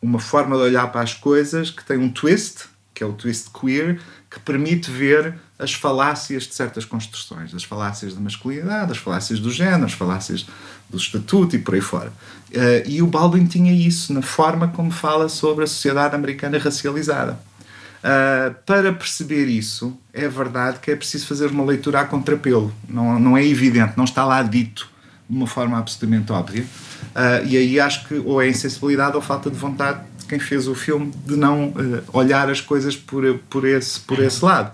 uma 0.00 0.18
forma 0.18 0.56
de 0.56 0.62
olhar 0.62 0.90
para 0.92 1.00
as 1.00 1.14
coisas 1.14 1.70
que 1.70 1.84
tem 1.84 1.98
um 1.98 2.08
twist, 2.08 2.64
que 2.94 3.02
é 3.02 3.06
o 3.06 3.12
twist 3.12 3.50
queer, 3.50 4.00
que 4.30 4.40
permite 4.40 4.90
ver 4.90 5.34
as 5.58 5.72
falácias 5.72 6.44
de 6.44 6.54
certas 6.54 6.84
construções, 6.84 7.54
as 7.54 7.64
falácias 7.64 8.14
da 8.14 8.20
masculinidade, 8.20 8.92
as 8.92 8.98
falácias 8.98 9.40
do 9.40 9.50
género, 9.50 9.84
as 9.84 9.92
falácias 9.92 10.46
do 10.88 10.96
estatuto 10.96 11.56
e 11.56 11.58
por 11.58 11.74
aí 11.74 11.80
fora. 11.80 12.12
Uh, 12.50 12.86
e 12.86 13.02
o 13.02 13.06
Baldwin 13.06 13.46
tinha 13.46 13.72
isso 13.72 14.12
na 14.12 14.22
forma 14.22 14.68
como 14.68 14.90
fala 14.90 15.28
sobre 15.28 15.64
a 15.64 15.66
sociedade 15.66 16.14
americana 16.14 16.58
racializada. 16.58 17.38
Uh, 17.98 18.54
para 18.64 18.92
perceber 18.92 19.46
isso, 19.46 19.98
é 20.12 20.28
verdade 20.28 20.78
que 20.78 20.90
é 20.90 20.96
preciso 20.96 21.26
fazer 21.26 21.50
uma 21.50 21.64
leitura 21.64 22.00
a 22.00 22.04
contrapelo. 22.04 22.72
Não, 22.88 23.18
não 23.18 23.36
é 23.36 23.44
evidente, 23.44 23.94
não 23.96 24.04
está 24.04 24.24
lá 24.24 24.42
dito 24.42 24.88
de 25.28 25.36
uma 25.36 25.46
forma 25.46 25.78
absolutamente 25.78 26.30
óbvia. 26.30 26.64
Uh, 27.16 27.46
e 27.46 27.56
aí 27.56 27.80
acho 27.80 28.06
que 28.06 28.14
ou 28.18 28.42
é 28.42 28.48
insensibilidade 28.48 29.16
ou 29.16 29.22
falta 29.22 29.50
de 29.50 29.56
vontade 29.56 30.00
de 30.18 30.26
quem 30.26 30.38
fez 30.38 30.68
o 30.68 30.74
filme 30.74 31.10
de 31.24 31.34
não 31.34 31.68
uh, 31.68 32.02
olhar 32.12 32.50
as 32.50 32.60
coisas 32.60 32.94
por, 32.94 33.24
por, 33.48 33.64
esse, 33.64 33.98
por 34.00 34.18
esse 34.18 34.44
lado. 34.44 34.70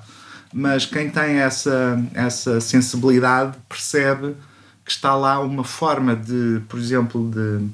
Mas 0.53 0.85
quem 0.85 1.09
tem 1.09 1.37
essa, 1.37 2.03
essa 2.13 2.61
sensibilidade 2.61 3.57
percebe 3.69 4.35
que 4.85 4.91
está 4.91 5.15
lá 5.15 5.39
uma 5.39 5.63
forma 5.63 6.17
de, 6.17 6.61
por 6.69 6.81
exemplo, 6.81 7.31
de 7.31 7.65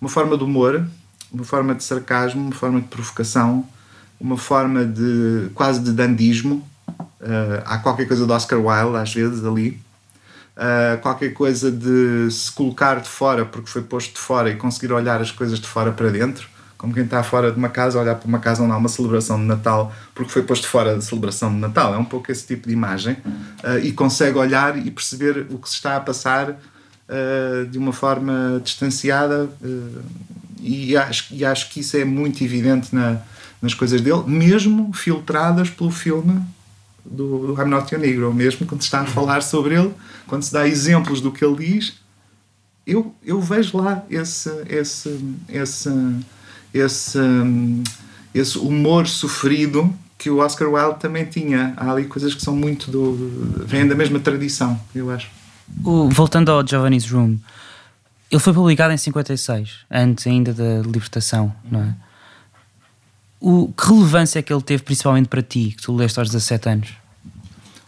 uma 0.00 0.08
forma 0.08 0.38
de 0.38 0.42
humor, 0.42 0.82
uma 1.30 1.44
forma 1.44 1.74
de 1.74 1.84
sarcasmo, 1.84 2.40
uma 2.40 2.52
forma 2.52 2.80
de 2.80 2.86
provocação, 2.88 3.68
uma 4.18 4.38
forma 4.38 4.86
de 4.86 5.50
quase 5.54 5.80
de 5.80 5.92
dandismo. 5.92 6.66
Uh, 7.20 7.60
há 7.66 7.76
qualquer 7.76 8.08
coisa 8.08 8.26
do 8.26 8.32
Oscar 8.32 8.58
Wilde 8.58 8.96
às 8.96 9.12
vezes 9.12 9.44
ali 9.44 9.78
uh, 10.56 11.00
qualquer 11.00 11.32
coisa 11.32 11.70
de 11.70 12.30
se 12.30 12.50
colocar 12.52 13.00
de 13.00 13.08
fora 13.08 13.44
porque 13.44 13.68
foi 13.68 13.82
posto 13.82 14.14
de 14.14 14.20
fora 14.20 14.50
e 14.50 14.56
conseguir 14.56 14.92
olhar 14.92 15.20
as 15.20 15.30
coisas 15.30 15.60
de 15.60 15.66
fora 15.66 15.92
para 15.92 16.10
dentro, 16.10 16.48
como 16.76 16.92
quem 16.92 17.04
está 17.04 17.22
fora 17.22 17.50
de 17.50 17.58
uma 17.58 17.68
casa, 17.68 17.98
olhar 17.98 18.14
para 18.14 18.28
uma 18.28 18.38
casa 18.38 18.62
onde 18.62 18.72
há 18.72 18.76
uma 18.76 18.88
celebração 18.88 19.38
de 19.38 19.44
Natal 19.44 19.92
porque 20.14 20.30
foi 20.30 20.42
posto 20.42 20.66
fora 20.68 20.94
da 20.94 21.00
celebração 21.00 21.52
de 21.52 21.58
Natal. 21.58 21.94
É 21.94 21.98
um 21.98 22.04
pouco 22.04 22.30
esse 22.30 22.46
tipo 22.46 22.68
de 22.68 22.74
imagem 22.74 23.14
uh, 23.14 23.78
e 23.82 23.92
consegue 23.92 24.38
olhar 24.38 24.76
e 24.76 24.90
perceber 24.90 25.46
o 25.50 25.58
que 25.58 25.68
se 25.68 25.76
está 25.76 25.96
a 25.96 26.00
passar 26.00 26.50
uh, 26.50 27.66
de 27.66 27.78
uma 27.78 27.92
forma 27.92 28.60
distanciada 28.62 29.48
e, 30.60 30.96
acho, 30.96 31.34
e 31.34 31.44
acho 31.44 31.70
que 31.70 31.80
isso 31.80 31.96
é 31.96 32.04
muito 32.04 32.42
evidente 32.42 32.94
na, 32.94 33.18
nas 33.60 33.74
coisas 33.74 34.00
dele, 34.00 34.22
mesmo 34.26 34.92
filtradas 34.92 35.68
pelo 35.68 35.90
filme 35.90 36.42
do, 37.04 37.54
do 37.54 37.62
I'm 37.62 37.68
Not 37.68 37.92
Your 37.94 38.02
Negro, 38.02 38.32
mesmo 38.32 38.66
quando 38.66 38.80
se 38.80 38.86
está 38.86 39.00
a 39.00 39.06
falar 39.06 39.42
sobre 39.42 39.74
ele, 39.74 39.92
quando 40.26 40.42
se 40.42 40.52
dá 40.52 40.66
exemplos 40.66 41.20
do 41.20 41.30
que 41.30 41.44
ele 41.44 41.56
diz, 41.56 41.94
eu, 42.86 43.14
eu 43.24 43.40
vejo 43.40 43.78
lá 43.78 44.04
esse, 44.10 44.50
esse, 44.68 45.18
esse, 45.48 45.90
esse, 46.72 47.18
esse 48.34 48.58
humor 48.58 49.06
sofrido 49.06 49.92
que 50.18 50.30
o 50.30 50.38
Oscar 50.38 50.68
Wilde 50.68 51.00
também 51.00 51.24
tinha. 51.24 51.74
Há 51.76 51.90
ali 51.90 52.04
coisas 52.04 52.34
que 52.34 52.42
são 52.42 52.54
muito 52.54 52.90
do. 52.90 53.64
vêm 53.66 53.86
da 53.86 53.94
mesma 53.94 54.18
tradição, 54.20 54.78
eu 54.94 55.10
acho. 55.10 55.28
O, 55.84 56.08
voltando 56.10 56.50
ao 56.50 56.66
Giovanni's 56.66 57.10
Room, 57.10 57.38
ele 58.30 58.40
foi 58.40 58.52
publicado 58.52 58.92
em 58.92 58.96
56, 58.96 59.70
antes 59.90 60.26
ainda 60.26 60.52
da 60.52 60.80
libertação, 60.80 61.54
não 61.70 61.80
é? 61.80 61.94
O, 63.46 63.70
que 63.76 63.86
relevância 63.88 64.38
é 64.38 64.42
que 64.42 64.50
ele 64.50 64.62
teve 64.62 64.82
principalmente 64.82 65.28
para 65.28 65.42
ti, 65.42 65.74
que 65.76 65.82
tu 65.82 65.94
leste 65.94 66.18
aos 66.18 66.30
17 66.30 66.66
anos? 66.66 66.88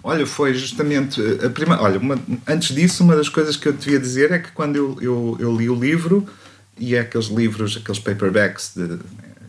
Olha, 0.05 0.27
foi 0.27 0.53
justamente 0.53 1.19
a 1.43 1.49
primeira. 1.49 1.83
Olha, 1.83 1.99
uma, 1.99 2.19
antes 2.47 2.75
disso, 2.75 3.03
uma 3.03 3.17
das 3.17 3.31
coisas 3.31 3.57
que 3.57 3.67
eu 3.67 3.73
devia 3.73 3.99
dizer 3.99 4.31
é 4.33 4.39
que 4.39 4.53
quando 4.53 4.77
eu, 4.77 4.99
eu, 5.01 5.37
eu 5.41 5.57
li 5.57 5.71
o 5.71 5.75
livro, 5.75 6.29
e 6.79 6.95
é 6.95 7.01
aqueles 7.01 7.29
livros, 7.29 7.75
aqueles 7.75 7.99
paperbacks 7.99 8.73
de, 8.77 8.99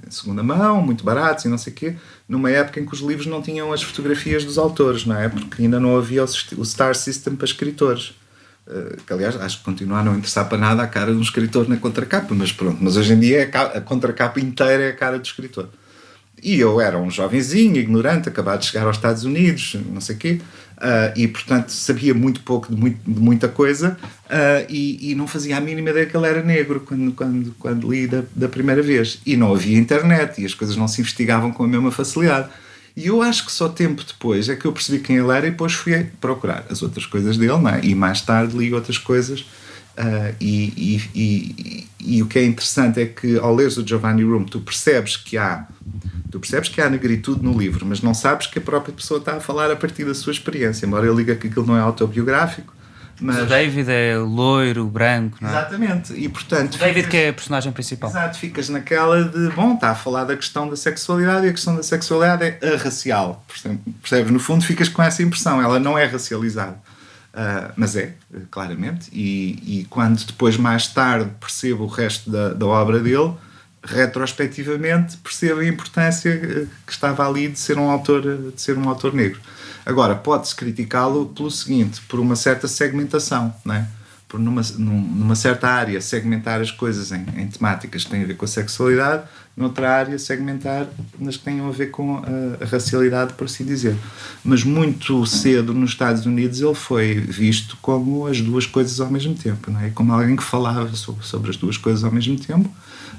segunda 0.10 0.42
mão, 0.42 0.82
muito 0.82 1.04
baratos 1.04 1.44
e 1.44 1.50
não 1.50 1.58
sei 1.58 1.74
o 1.74 1.76
quê, 1.76 1.96
numa 2.26 2.50
época 2.50 2.80
em 2.80 2.86
que 2.86 2.94
os 2.94 3.02
livros 3.02 3.28
não 3.28 3.42
tinham 3.42 3.74
as 3.74 3.84
fotografias 3.84 4.46
dos 4.46 4.58
autores, 4.58 5.06
não 5.06 5.20
é? 5.20 5.28
Porque 5.28 5.62
ainda 5.62 5.78
não 5.78 5.98
havia 5.98 6.24
o, 6.24 6.66
Star 6.66 6.96
System 6.96 7.36
para 7.36 7.46
escritores. 7.46 8.16
Uh, 8.66 8.96
que 9.06 9.12
aliás 9.12 9.36
acho 9.36 9.58
que 9.60 9.66
continua 9.66 10.00
a 10.00 10.04
não 10.04 10.16
interessar 10.16 10.48
para 10.48 10.58
nada 10.58 10.84
a 10.84 10.88
cara 10.88 11.12
de 11.12 11.18
um 11.18 11.22
escritor 11.22 11.68
na 11.68 11.76
contracapa, 11.76 12.34
mas 12.34 12.54
pronto, 12.54 12.78
mas 12.82 12.96
hoje 12.96 13.12
em 13.12 13.20
dia 13.20 13.42
é 13.42 13.58
a 13.78 13.82
contracapa 13.82 14.40
inteira 14.40 14.84
é 14.84 14.90
a 14.90 14.96
cara 14.96 15.20
do 15.20 15.26
escritor. 15.26 15.68
E 16.42 16.60
eu 16.60 16.80
era 16.80 16.98
um 16.98 17.10
jovenzinho, 17.10 17.78
ignorante, 17.78 18.30
acabado 18.30 18.60
de 18.60 18.68
chegar 18.68 18.86
aos 18.86 18.98
Estados 18.98 19.24
Unidos, 19.24 19.76
não 19.92 20.00
sei 20.00 20.16
o 20.16 20.20
quê, 20.20 20.42
uh, 20.78 21.14
e 21.16 21.28
portanto 21.28 21.70
sabia 21.70 22.14
muito 22.14 22.42
pouco 22.42 22.74
de, 22.74 22.80
muito, 22.80 23.00
de 23.06 23.20
muita 23.20 23.48
coisa 23.48 23.98
uh, 24.26 24.66
e, 24.70 25.12
e, 25.12 25.16
não 25.16 25.28
fazia 25.28 25.58
a 25.58 25.60
mínima 25.60 25.90
ideia 25.90 26.06
que 26.06 26.16
ele 26.16 26.28
era 26.28 26.44
negro 26.44 26.82
quando, 26.82 27.12
quando, 27.14 27.56
quando 27.58 27.92
li 27.92 28.08
da, 28.08 28.24
da 28.36 28.48
primeira 28.48 28.82
vez. 28.82 29.20
E 29.26 29.36
não 29.36 29.54
havia 29.54 29.78
internet 29.78 30.42
e 30.42 30.46
as 30.46 30.54
coisas 30.54 30.76
não 30.76 30.88
se 30.88 31.02
investigavam 31.02 31.52
com 31.52 31.64
a 31.64 31.68
mesma 31.68 31.92
facilidade. 31.92 32.50
E 32.96 33.08
eu 33.08 33.22
acho 33.22 33.46
que 33.46 33.52
só 33.52 33.70
tempo 33.70 34.04
depois 34.04 34.50
é 34.50 34.56
que 34.56 34.66
eu 34.66 34.74
percebi 34.74 35.00
quem 35.00 35.18
ele 35.18 35.32
era 35.32 35.48
e 35.48 35.52
depois 35.52 35.74
fui 35.74 36.04
procurar 36.20 36.66
as 36.70 36.82
outras 36.82 37.06
coisas 37.06 37.38
dele, 37.38 37.54
é? 37.54 37.86
e 37.86 37.94
mais 37.94 38.22
tarde 38.22 38.58
li 38.58 38.74
outras 38.74 38.98
coisas. 38.98 39.42
Uh, 39.42 40.36
e, 40.40 40.74
e, 40.78 41.10
e, 41.16 41.88
e, 42.00 42.22
o 42.22 42.28
que 42.28 42.38
é 42.38 42.46
interessante 42.46 43.00
é 43.00 43.06
que 43.08 43.38
ao 43.40 43.56
leres 43.56 43.78
o 43.78 43.88
Giovanni 43.88 44.24
Room 44.24 44.44
tu 44.44 44.60
percebes 44.62 45.18
que 45.18 45.38
há 45.38 45.68
Tu 46.38 46.40
percebes 46.40 46.70
que 46.70 46.80
há 46.80 46.88
negritude 46.88 47.44
no 47.44 47.58
livro, 47.58 47.84
mas 47.84 48.02
não 48.02 48.14
sabes 48.14 48.46
que 48.46 48.60
a 48.60 48.62
própria 48.62 48.94
pessoa 48.94 49.20
está 49.20 49.38
a 49.38 49.40
falar 49.40 49.72
a 49.72 49.76
partir 49.76 50.06
da 50.06 50.14
sua 50.14 50.32
experiência, 50.32 50.86
embora 50.86 51.08
ele 51.08 51.16
diga 51.16 51.36
que 51.36 51.48
aquilo 51.48 51.66
não 51.66 51.76
é 51.76 51.80
autobiográfico. 51.80 52.76
Mas... 53.20 53.40
O 53.40 53.46
David 53.48 53.90
é 53.90 54.16
loiro, 54.16 54.86
branco, 54.86 55.40
não 55.42 55.50
é? 55.50 55.52
Exatamente, 55.52 56.14
e 56.14 56.30
portanto. 56.30 56.76
O 56.76 56.78
David 56.78 57.06
ficas... 57.06 57.10
que 57.10 57.18
é 57.18 57.30
a 57.30 57.34
personagem 57.34 57.72
principal. 57.72 58.12
Exato, 58.12 58.38
ficas 58.38 58.70
naquela 58.70 59.24
de, 59.24 59.50
bom, 59.50 59.74
está 59.74 59.90
a 59.90 59.96
falar 59.96 60.26
da 60.26 60.36
questão 60.36 60.70
da 60.70 60.76
sexualidade 60.76 61.48
e 61.48 61.50
a 61.50 61.52
questão 61.54 61.76
da 61.76 61.82
sexualidade 61.82 62.56
é 62.62 62.76
racial. 62.76 63.44
Percebes? 64.00 64.32
No 64.32 64.40
fundo, 64.40 64.64
ficas 64.64 64.88
com 64.88 65.02
essa 65.02 65.24
impressão, 65.24 65.60
ela 65.60 65.80
não 65.80 65.98
é 65.98 66.06
racializada. 66.06 66.78
Uh, 67.34 67.74
mas 67.76 67.96
é, 67.96 68.14
claramente, 68.52 69.10
e, 69.12 69.80
e, 69.80 69.88
quando 69.90 70.24
depois, 70.24 70.56
mais 70.56 70.88
tarde, 70.88 71.32
percebo 71.40 71.86
o 71.86 71.88
resto 71.88 72.30
da, 72.30 72.50
da 72.54 72.66
obra 72.68 73.00
dele, 73.00 73.34
retrospectivamente 73.84 75.18
percebo 75.18 75.62
a 75.62 75.68
importância 75.68 76.30
eh, 76.30 76.68
que 76.86 76.92
estava 76.92 77.28
ali 77.28 77.48
de 77.48 77.60
ser 77.60 77.78
um 77.78 77.90
autor, 77.90 78.26
eh, 78.26 78.52
de 78.54 78.62
ser 78.62 78.78
um 78.78 78.88
autor 78.90 79.14
negro. 79.14 79.40
Agora, 79.86 80.16
pode-se 80.16 80.56
criticá-lo 80.56 81.28
pelo 81.28 81.50
seguinte, 81.50 82.02
por 82.10 82.20
uma 82.20 82.36
certa 82.36 82.68
segmentação, 82.68 83.54
é? 83.72 83.86
por 84.28 84.40
numa, 84.40 84.62
numa 84.78 85.36
certa 85.36 85.70
área 85.70 86.02
segmentar 86.02 86.60
as 86.60 86.70
coisas 86.70 87.14
em, 87.14 87.26
em, 87.38 87.48
temáticas 87.48 88.04
que 88.04 88.10
têm 88.10 88.24
a 88.24 88.26
ver 88.26 88.36
com 88.36 88.44
a 88.44 88.48
sexualidade, 88.48 89.24
noutra 89.56 89.90
área 89.90 90.20
segmentar 90.20 90.88
nas 91.18 91.38
que 91.38 91.46
têm 91.46 91.62
a 91.62 91.70
ver 91.72 91.92
com 91.92 92.18
a, 92.18 92.64
a, 92.64 92.68
racialidade, 92.68 93.34
por 93.34 93.46
assim 93.46 93.64
dizer. 93.64 93.96
Mas 94.44 94.64
muito 94.64 95.26
cedo 95.26 95.74
nos 95.74 95.92
Estados 95.92 96.26
Unidos 96.26 96.60
ele 96.60 96.76
foi 96.76 97.14
visto 97.14 97.78
como 97.82 98.28
as 98.28 98.42
duas 98.42 98.66
coisas 98.66 99.00
ao 99.00 99.10
mesmo 99.10 99.34
tempo, 99.34 99.72
é? 99.82 99.90
como 99.92 100.12
alguém 100.12 100.36
que 100.36 100.44
falava 100.44 100.94
sobre, 100.96 101.26
sobre 101.26 101.50
as 101.50 101.56
duas 101.56 101.78
coisas 101.78 102.04
ao 102.04 102.12
mesmo 102.12 102.38
tempo. 102.38 102.70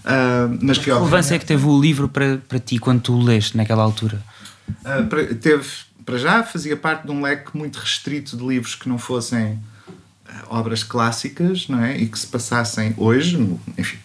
Uh, 0.05 0.59
mas 0.63 0.79
que, 0.79 0.91
relevância 0.91 1.35
é 1.35 1.39
que 1.39 1.47
teve 1.47 1.67
o 1.67 1.81
livro 1.81 2.09
para, 2.09 2.39
para 2.49 2.59
ti 2.59 2.79
quando 2.79 3.01
tu 3.01 3.15
o 3.15 3.23
leste 3.23 3.57
naquela 3.57 3.83
altura? 3.83 4.23
Uh, 4.69 5.07
para, 5.09 5.35
teve, 5.35 5.67
para 6.05 6.19
já, 6.19 6.43
fazia 6.43 6.77
parte 6.77 7.07
de 7.07 7.11
um 7.13 7.23
leque 7.23 7.57
muito 7.57 7.77
restrito 7.77 8.37
de 8.37 8.47
livros 8.47 8.75
que 8.75 8.89
não 8.89 8.99
fossem 8.99 9.59
obras 10.51 10.83
clássicas 10.83 11.69
não 11.69 11.83
é? 11.83 11.97
e 11.97 12.07
que 12.07 12.19
se 12.19 12.27
passassem 12.27 12.95
hoje, 12.97 13.37
enfim, 13.77 13.99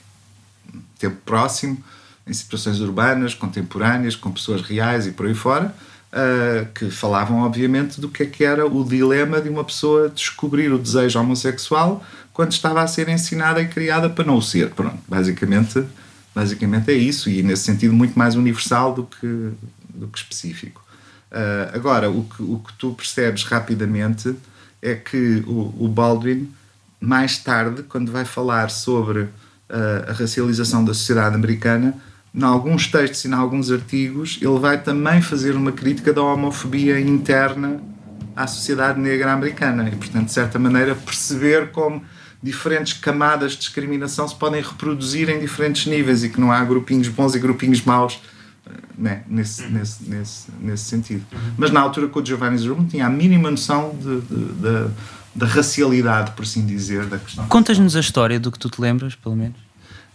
tempo 0.98 1.18
próximo, 1.26 1.78
em 2.26 2.34
situações 2.34 2.80
urbanas, 2.80 3.34
contemporâneas, 3.34 4.16
com 4.16 4.32
pessoas 4.32 4.62
reais 4.62 5.06
e 5.08 5.12
por 5.12 5.26
aí 5.26 5.34
fora, 5.34 5.74
uh, 6.14 6.66
que 6.74 6.90
falavam, 6.90 7.42
obviamente, 7.42 8.00
do 8.00 8.08
que 8.08 8.24
é 8.24 8.26
que 8.26 8.44
era 8.44 8.66
o 8.66 8.84
dilema 8.84 9.42
de 9.42 9.50
uma 9.50 9.64
pessoa 9.64 10.10
descobrir 10.10 10.72
o 10.72 10.80
desejo 10.80 11.20
homossexual 11.20 12.04
quando 12.34 12.52
estava 12.52 12.82
a 12.82 12.88
ser 12.88 13.08
ensinada 13.08 13.62
e 13.62 13.68
criada 13.68 14.10
para 14.10 14.26
não 14.26 14.38
o 14.38 14.42
ser. 14.42 14.72
Pronto, 14.72 14.98
basicamente, 15.08 15.84
basicamente 16.34 16.92
é 16.92 16.96
isso, 16.96 17.30
e 17.30 17.44
nesse 17.44 17.64
sentido 17.64 17.94
muito 17.94 18.18
mais 18.18 18.36
universal 18.36 18.94
do 18.94 19.04
que, 19.04 19.52
do 19.90 20.08
que 20.08 20.18
específico. 20.18 20.84
Uh, 21.32 21.76
agora, 21.76 22.10
o 22.10 22.24
que, 22.24 22.42
o 22.44 22.60
que 22.60 22.74
tu 22.74 22.94
percebes 22.94 23.44
rapidamente 23.44 24.36
é 24.82 24.96
que 24.96 25.44
o, 25.48 25.74
o 25.80 25.88
Baldwin, 25.88 26.52
mais 27.00 27.38
tarde, 27.38 27.84
quando 27.84 28.12
vai 28.12 28.26
falar 28.26 28.70
sobre 28.70 29.22
uh, 29.22 30.10
a 30.10 30.14
racialização 30.14 30.84
da 30.84 30.94
sociedade 30.94 31.36
americana, 31.36 31.96
em 32.34 32.44
alguns 32.44 32.88
textos 32.88 33.26
e 33.26 33.28
em 33.28 33.34
alguns 33.34 33.72
artigos, 33.72 34.40
ele 34.42 34.58
vai 34.58 34.82
também 34.82 35.22
fazer 35.22 35.56
uma 35.56 35.72
crítica 35.72 36.12
da 36.12 36.22
homofobia 36.24 37.00
interna 37.00 37.80
à 38.36 38.48
sociedade 38.48 39.00
negra 39.00 39.34
americana 39.34 39.88
e, 39.88 39.96
portanto, 39.96 40.26
de 40.26 40.32
certa 40.32 40.58
maneira, 40.58 40.96
perceber 40.96 41.72
como 41.72 42.04
diferentes 42.44 42.94
camadas 42.94 43.54
de 43.54 43.60
discriminação 43.60 44.28
se 44.28 44.36
podem 44.36 44.62
reproduzir 44.62 45.30
em 45.30 45.40
diferentes 45.40 45.86
níveis 45.86 46.24
e 46.24 46.30
que 46.30 46.40
não 46.40 46.52
há 46.52 46.64
grupinhos 46.64 47.08
bons 47.08 47.34
e 47.34 47.40
grupinhos 47.40 47.82
maus 47.82 48.20
né, 48.98 49.24
nesse, 49.28 49.64
nesse, 49.64 50.04
nesse, 50.04 50.48
nesse 50.60 50.84
sentido. 50.84 51.26
Mas 51.58 51.72
na 51.72 51.80
altura 51.80 52.08
com 52.08 52.20
o 52.20 52.26
Giovanni 52.26 52.58
Zerbo 52.58 52.84
tinha 52.86 53.08
a 53.08 53.10
mínima 53.10 53.50
noção 53.50 53.96
de, 54.00 54.22
de, 54.22 54.46
de, 54.46 54.92
da 55.34 55.46
racialidade, 55.46 56.32
por 56.32 56.44
assim 56.44 56.66
dizer, 56.66 57.06
da 57.06 57.18
questão. 57.18 57.48
Contas-nos 57.48 57.96
a 57.96 58.00
história 58.00 58.40
do 58.40 58.52
que 58.52 58.60
tu 58.60 58.70
te 58.70 58.82
lembras, 58.82 59.16
pelo 59.16 59.36
menos? 59.36 59.58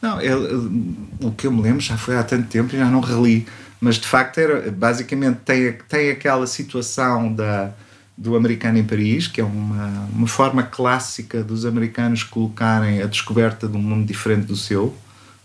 Não, 0.00 0.20
ele, 0.20 1.10
o 1.20 1.32
que 1.32 1.46
eu 1.46 1.52
me 1.52 1.60
lembro 1.60 1.80
já 1.80 1.96
foi 1.96 2.16
há 2.16 2.22
tanto 2.22 2.46
tempo 2.48 2.74
e 2.74 2.78
já 2.78 2.86
não 2.86 3.00
reli, 3.00 3.46
mas 3.80 3.96
de 3.96 4.06
facto 4.06 4.38
era, 4.38 4.70
basicamente 4.70 5.38
tem, 5.44 5.72
tem 5.88 6.10
aquela 6.10 6.46
situação 6.46 7.32
da, 7.32 7.72
do 8.18 8.34
americano 8.34 8.78
em 8.78 8.84
Paris, 8.84 9.28
que 9.28 9.40
é 9.40 9.44
uma, 9.44 10.08
uma 10.12 10.26
forma 10.26 10.64
clássica 10.64 11.44
dos 11.44 11.64
americanos 11.64 12.24
colocarem 12.24 13.00
a 13.00 13.06
descoberta 13.06 13.68
de 13.68 13.76
um 13.76 13.80
mundo 13.80 14.04
diferente 14.04 14.44
do 14.44 14.56
seu. 14.56 14.86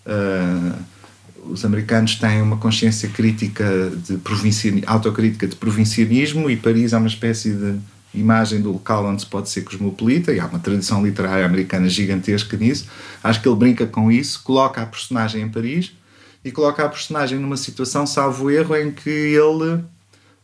Uh, 0.07 0.75
os 1.45 1.63
americanos 1.63 2.15
têm 2.15 2.41
uma 2.41 2.57
consciência 2.57 3.07
crítica 3.09 3.63
de 4.03 4.19
autocrítica 4.87 5.47
de 5.47 5.55
provincianismo 5.55 6.49
e 6.49 6.57
Paris 6.57 6.93
é 6.93 6.97
uma 6.97 7.07
espécie 7.07 7.53
de 7.53 7.77
imagem 8.11 8.59
do 8.59 8.71
local 8.71 9.05
onde 9.05 9.21
se 9.21 9.27
pode 9.27 9.49
ser 9.49 9.61
cosmopolita 9.61 10.33
e 10.33 10.39
há 10.39 10.45
uma 10.47 10.59
tradição 10.59 11.05
literária 11.05 11.45
americana 11.45 11.87
gigantesca 11.87 12.57
nisso. 12.57 12.87
Acho 13.23 13.39
que 13.39 13.47
ele 13.47 13.55
brinca 13.55 13.85
com 13.85 14.11
isso, 14.11 14.41
coloca 14.43 14.81
a 14.81 14.85
personagem 14.85 15.43
em 15.43 15.49
Paris 15.49 15.91
e 16.43 16.51
coloca 16.51 16.83
a 16.83 16.89
personagem 16.89 17.37
numa 17.37 17.57
situação, 17.57 18.07
salvo 18.07 18.49
erro, 18.49 18.75
em 18.75 18.89
que 18.89 19.09
ele 19.09 19.83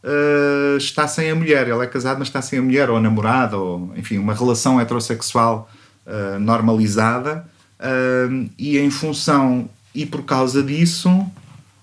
uh, 0.03 0.77
está 0.77 1.07
sem 1.07 1.29
a 1.29 1.35
mulher. 1.35 1.67
Ele 1.67 1.83
é 1.83 1.87
casado, 1.87 2.19
mas 2.19 2.27
está 2.27 2.41
sem 2.41 2.59
a 2.59 2.61
mulher, 2.61 2.89
ou 2.89 2.99
namorada, 2.99 3.57
ou 3.57 3.91
enfim, 3.95 4.17
uma 4.17 4.33
relação 4.33 4.79
heterossexual 4.79 5.69
uh, 6.05 6.39
normalizada. 6.39 7.45
Uh, 7.79 8.49
e 8.57 8.77
em 8.77 8.89
função 8.89 9.69
e 9.95 10.05
por 10.05 10.23
causa 10.23 10.61
disso 10.61 11.09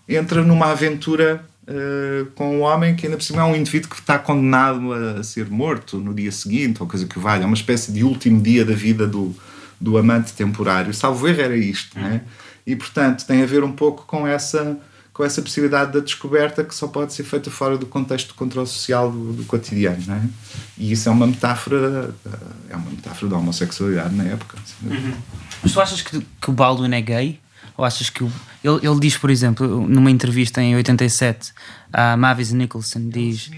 entra 0.09 0.45
numa 0.45 0.71
aventura 0.71 1.45
uh, 1.67 2.27
com 2.35 2.59
um 2.59 2.61
homem 2.61 2.95
que 2.95 3.07
ainda 3.07 3.17
por 3.17 3.25
cima 3.25 3.43
é 3.43 3.45
um 3.45 3.57
indivíduo 3.57 3.91
que 3.91 3.97
está 4.01 4.19
condenado 4.19 4.93
a 4.93 5.23
ser 5.23 5.49
morto 5.49 5.99
no 5.99 6.15
dia 6.15 6.31
seguinte 6.31 6.83
ou 6.83 6.89
coisa 6.89 7.07
que 7.07 7.19
valha, 7.19 7.45
é 7.45 7.47
uma 7.47 7.57
espécie 7.57 7.93
de 7.93 8.05
último 8.05 8.41
dia 8.41 8.65
da 8.65 8.75
vida 8.75 9.07
do, 9.07 9.35
do 9.81 9.97
amante 9.97 10.33
temporário. 10.33 10.93
Salvo 10.93 11.27
erro 11.29 11.41
era 11.41 11.57
isto, 11.57 11.99
né? 11.99 12.21
E 12.67 12.77
portanto 12.77 13.27
tem 13.27 13.43
a 13.43 13.47
ver 13.47 13.65
um 13.65 13.73
pouco 13.73 14.05
com 14.07 14.27
essa 14.27 14.79
com 15.17 15.25
essa 15.25 15.41
possibilidade 15.41 15.93
da 15.93 16.01
descoberta 16.01 16.63
que 16.63 16.75
só 16.75 16.87
pode 16.87 17.15
ser 17.15 17.25
feita 17.25 17.51
fora 17.51 17.79
do 17.79 17.87
contexto 17.87 18.29
de 18.29 18.35
controle 18.35 18.69
social 18.69 19.11
do, 19.11 19.33
do 19.33 19.45
cotidiano, 19.45 20.05
né? 20.07 20.29
E 20.77 20.93
isso 20.93 21.09
é 21.09 21.13
uma 21.13 21.27
metáfora 21.27 22.15
é 22.69 22.77
uma 22.77 22.91
metáfora 22.91 23.31
da 23.31 23.39
homossexualidade 23.39 24.15
na 24.15 24.25
época. 24.25 24.59
Uhum. 24.83 25.15
Mas 25.63 25.73
tu 25.73 25.81
achas 25.81 26.03
que, 26.03 26.21
que 26.21 26.51
o 26.51 26.53
Baldwin 26.53 26.93
é 26.93 27.01
gay? 27.01 27.41
Ou 27.79 27.85
achas 27.87 28.11
que. 28.11 28.25
O, 28.25 28.33
ele, 28.63 28.87
ele 28.87 29.01
diz, 29.01 29.17
por 29.17 29.31
exemplo, 29.31 29.89
numa 29.89 30.11
entrevista 30.11 30.61
em 30.61 30.77
87, 30.77 31.55
a 31.91 32.15
Mavis 32.15 32.53
Nicholson 32.53 33.09
diz. 33.09 33.51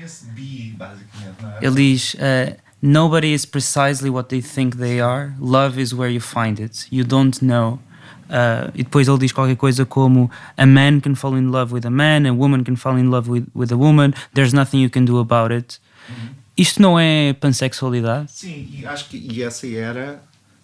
É? 1.61 1.67
Ele 1.67 1.75
diz. 1.75 2.15
Uh, 2.15 2.57
Nobody 2.81 3.33
is 3.33 3.45
precisely 3.45 4.09
what 4.09 4.29
they 4.29 4.41
think 4.41 4.77
they 4.77 5.01
are. 5.01 5.35
Love 5.41 5.81
is 5.81 5.93
where 5.93 6.09
you 6.09 6.21
find 6.21 6.61
it. 6.61 6.87
You 6.93 7.03
don't 7.03 7.45
know. 7.45 7.81
Uh, 8.29 8.71
e 8.75 8.83
depois 8.83 9.09
ele 9.09 9.19
diz 9.19 9.33
qualquer 9.33 9.57
coisa 9.57 9.87
como 9.87 10.31
A 10.57 10.67
man 10.67 11.01
can 11.01 11.15
fall 11.15 11.37
in 11.39 11.47
love 11.47 11.73
with 11.73 11.87
a 11.87 11.91
man, 11.91 12.29
a 12.29 12.33
woman 12.33 12.63
can 12.63 12.77
fall 12.77 12.99
in 12.99 13.09
love 13.09 13.31
with, 13.31 13.47
with 13.55 13.73
a 13.73 13.77
woman, 13.77 14.13
there's 14.35 14.53
nothing 14.53 14.83
you 14.83 14.91
can 14.91 15.05
do 15.05 15.19
about 15.19 15.53
it. 15.53 15.81
Uhum. 16.09 16.29
Isto 16.57 16.83
não 16.83 16.99
é 16.99 17.33
pansexualidade? 17.33 18.33
Sim, 18.33 18.69
e 18.73 18.87
acho 18.87 19.09
que 19.09 19.17
e 19.17 19.43
essa 19.43 19.67
era 19.67 20.21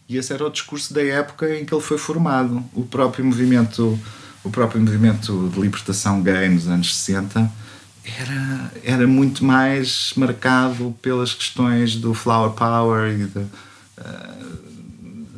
e 0.09 0.17
esse 0.17 0.33
era 0.33 0.45
o 0.45 0.51
discurso 0.51 0.93
da 0.93 1.03
época 1.03 1.57
em 1.57 1.65
que 1.65 1.75
ele 1.75 1.83
foi 1.83 1.97
formado. 1.97 2.63
O 2.75 2.85
próprio 2.85 3.25
movimento, 3.25 3.99
o 4.43 4.51
próprio 4.51 4.81
movimento 4.81 5.49
de 5.49 5.61
libertação 5.61 6.23
gay 6.23 6.49
nos 6.49 6.69
anos 6.69 6.95
60 6.95 7.51
era, 8.05 8.73
era 8.85 9.07
muito 9.07 9.45
mais 9.45 10.13
marcado 10.17 10.95
pelas 11.01 11.33
questões 11.33 11.97
do 11.97 12.13
flower 12.13 12.51
power 12.51 13.11
e 13.13 13.25
de, 13.25 13.39
uh, 13.39 14.64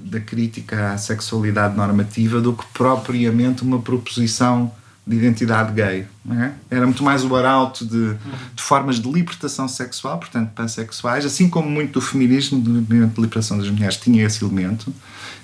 da 0.06 0.20
crítica 0.20 0.92
à 0.92 0.98
sexualidade 0.98 1.76
normativa 1.76 2.40
do 2.40 2.52
que 2.52 2.64
propriamente 2.72 3.62
uma 3.62 3.80
proposição 3.80 4.70
de 5.06 5.16
identidade 5.16 5.72
gay. 5.72 6.06
É? 6.30 6.50
Era 6.68 6.86
muito 6.86 7.02
mais 7.04 7.24
o 7.24 7.34
arauto 7.36 7.86
de, 7.86 8.14
de, 8.14 8.62
formas 8.62 8.98
de 8.98 9.08
libertação 9.08 9.68
sexual, 9.68 10.18
portanto 10.18 10.50
pansexuais, 10.52 11.24
assim 11.24 11.48
como 11.48 11.70
muito 11.70 11.92
do 11.92 12.00
feminismo, 12.00 12.60
do 12.60 12.70
movimento 12.70 13.14
de 13.14 13.20
libertação 13.20 13.58
das 13.58 13.68
mulheres, 13.68 13.96
tinha 13.96 14.24
esse 14.24 14.44
elemento. 14.44 14.92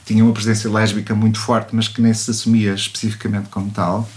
Tinha 0.04 0.24
uma 0.24 0.32
presença 0.32 0.68
lésbica 0.68 1.14
muito 1.14 1.38
forte, 1.38 1.76
mas 1.76 1.86
que 1.86 2.02
nem 2.02 2.12
se 2.12 2.28
assumia 2.30 2.74
especificamente 2.74 3.48
como 3.50 3.70
tal. 3.70 4.08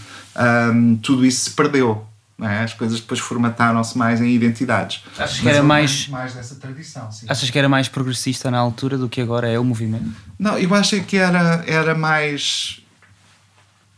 Um, 0.73 0.95
tudo 0.97 1.23
isso 1.23 1.45
se 1.45 1.51
perdeu. 1.51 2.03
É? 2.41 2.63
As 2.63 2.73
coisas 2.73 2.99
depois 2.99 3.19
formataram-se 3.19 3.97
mais 3.97 4.19
em 4.19 4.27
identidades. 4.27 5.01
Achas 5.17 5.39
que 5.39 5.47
era 5.47 5.63
mais, 5.63 6.07
mais 6.09 6.33
dessa 6.33 6.55
tradição? 6.55 7.09
Sim. 7.09 7.27
Achas 7.29 7.49
que 7.49 7.57
era 7.57 7.69
mais 7.69 7.87
progressista 7.87 8.51
na 8.51 8.57
altura 8.57 8.97
do 8.97 9.07
que 9.07 9.21
agora 9.21 9.47
é 9.47 9.57
o 9.57 9.63
movimento? 9.63 10.11
Não, 10.37 10.57
eu 10.57 10.73
acho 10.75 11.01
que 11.03 11.15
era, 11.15 11.63
era 11.65 11.95
mais 11.95 12.83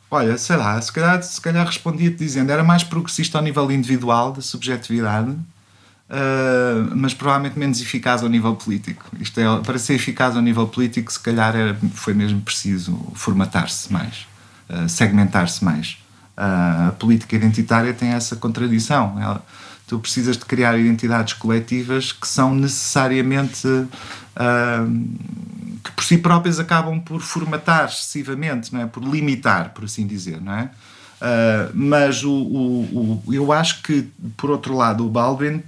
Olha, 0.10 0.38
sei 0.38 0.56
lá, 0.56 0.82
se 0.82 0.92
calhar, 0.92 1.22
se 1.22 1.40
calhar 1.42 1.66
respondia-te 1.66 2.16
dizendo 2.16 2.50
era 2.50 2.64
mais 2.64 2.84
progressista 2.84 3.38
ao 3.38 3.44
nível 3.44 3.70
individual, 3.70 4.32
da 4.32 4.42
subjetividade, 4.42 5.32
uh, 5.32 6.96
mas 6.96 7.14
provavelmente 7.14 7.60
menos 7.60 7.82
eficaz 7.82 8.24
ao 8.24 8.30
nível 8.30 8.56
político. 8.56 9.06
Isto 9.20 9.42
é, 9.42 9.60
para 9.60 9.78
ser 9.78 9.96
eficaz 9.96 10.36
ao 10.38 10.42
nível 10.42 10.66
político, 10.66 11.12
se 11.12 11.20
calhar 11.20 11.54
era, 11.54 11.78
foi 11.94 12.14
mesmo 12.14 12.40
preciso 12.40 12.96
formatar-se 13.16 13.92
mais, 13.92 14.26
uh, 14.70 14.88
segmentar-se 14.88 15.64
mais. 15.64 15.98
Uh, 16.38 16.90
a 16.90 16.96
política 17.00 17.36
identitária 17.36 17.94
tem 17.94 18.10
essa 18.10 18.36
contradição. 18.36 19.20
Ela, 19.20 19.44
tu 19.88 19.98
precisas 20.00 20.38
de 20.38 20.46
criar 20.46 20.78
identidades 20.78 21.34
coletivas 21.34 22.12
que 22.12 22.28
são 22.28 22.54
necessariamente 22.54 23.68
que 25.84 25.92
por 25.94 26.04
si 26.04 26.18
próprias 26.18 26.60
acabam 26.60 27.00
por 27.00 27.22
formatar 27.22 27.86
excessivamente, 27.86 28.74
não 28.74 28.82
é? 28.82 28.86
por 28.86 29.04
limitar, 29.04 29.70
por 29.74 29.86
assim 29.86 30.06
dizer. 30.06 30.42
Não 30.42 30.54
é? 30.54 30.64
Uh, 30.66 31.72
mas 31.74 32.24
o, 32.24 32.32
o, 32.32 33.24
o, 33.26 33.34
eu 33.34 33.52
acho 33.52 33.82
que, 33.82 34.08
por 34.36 34.52
outro 34.52 34.76
lado, 34.76 35.06
o 35.06 35.10
Baldwin, 35.10 35.64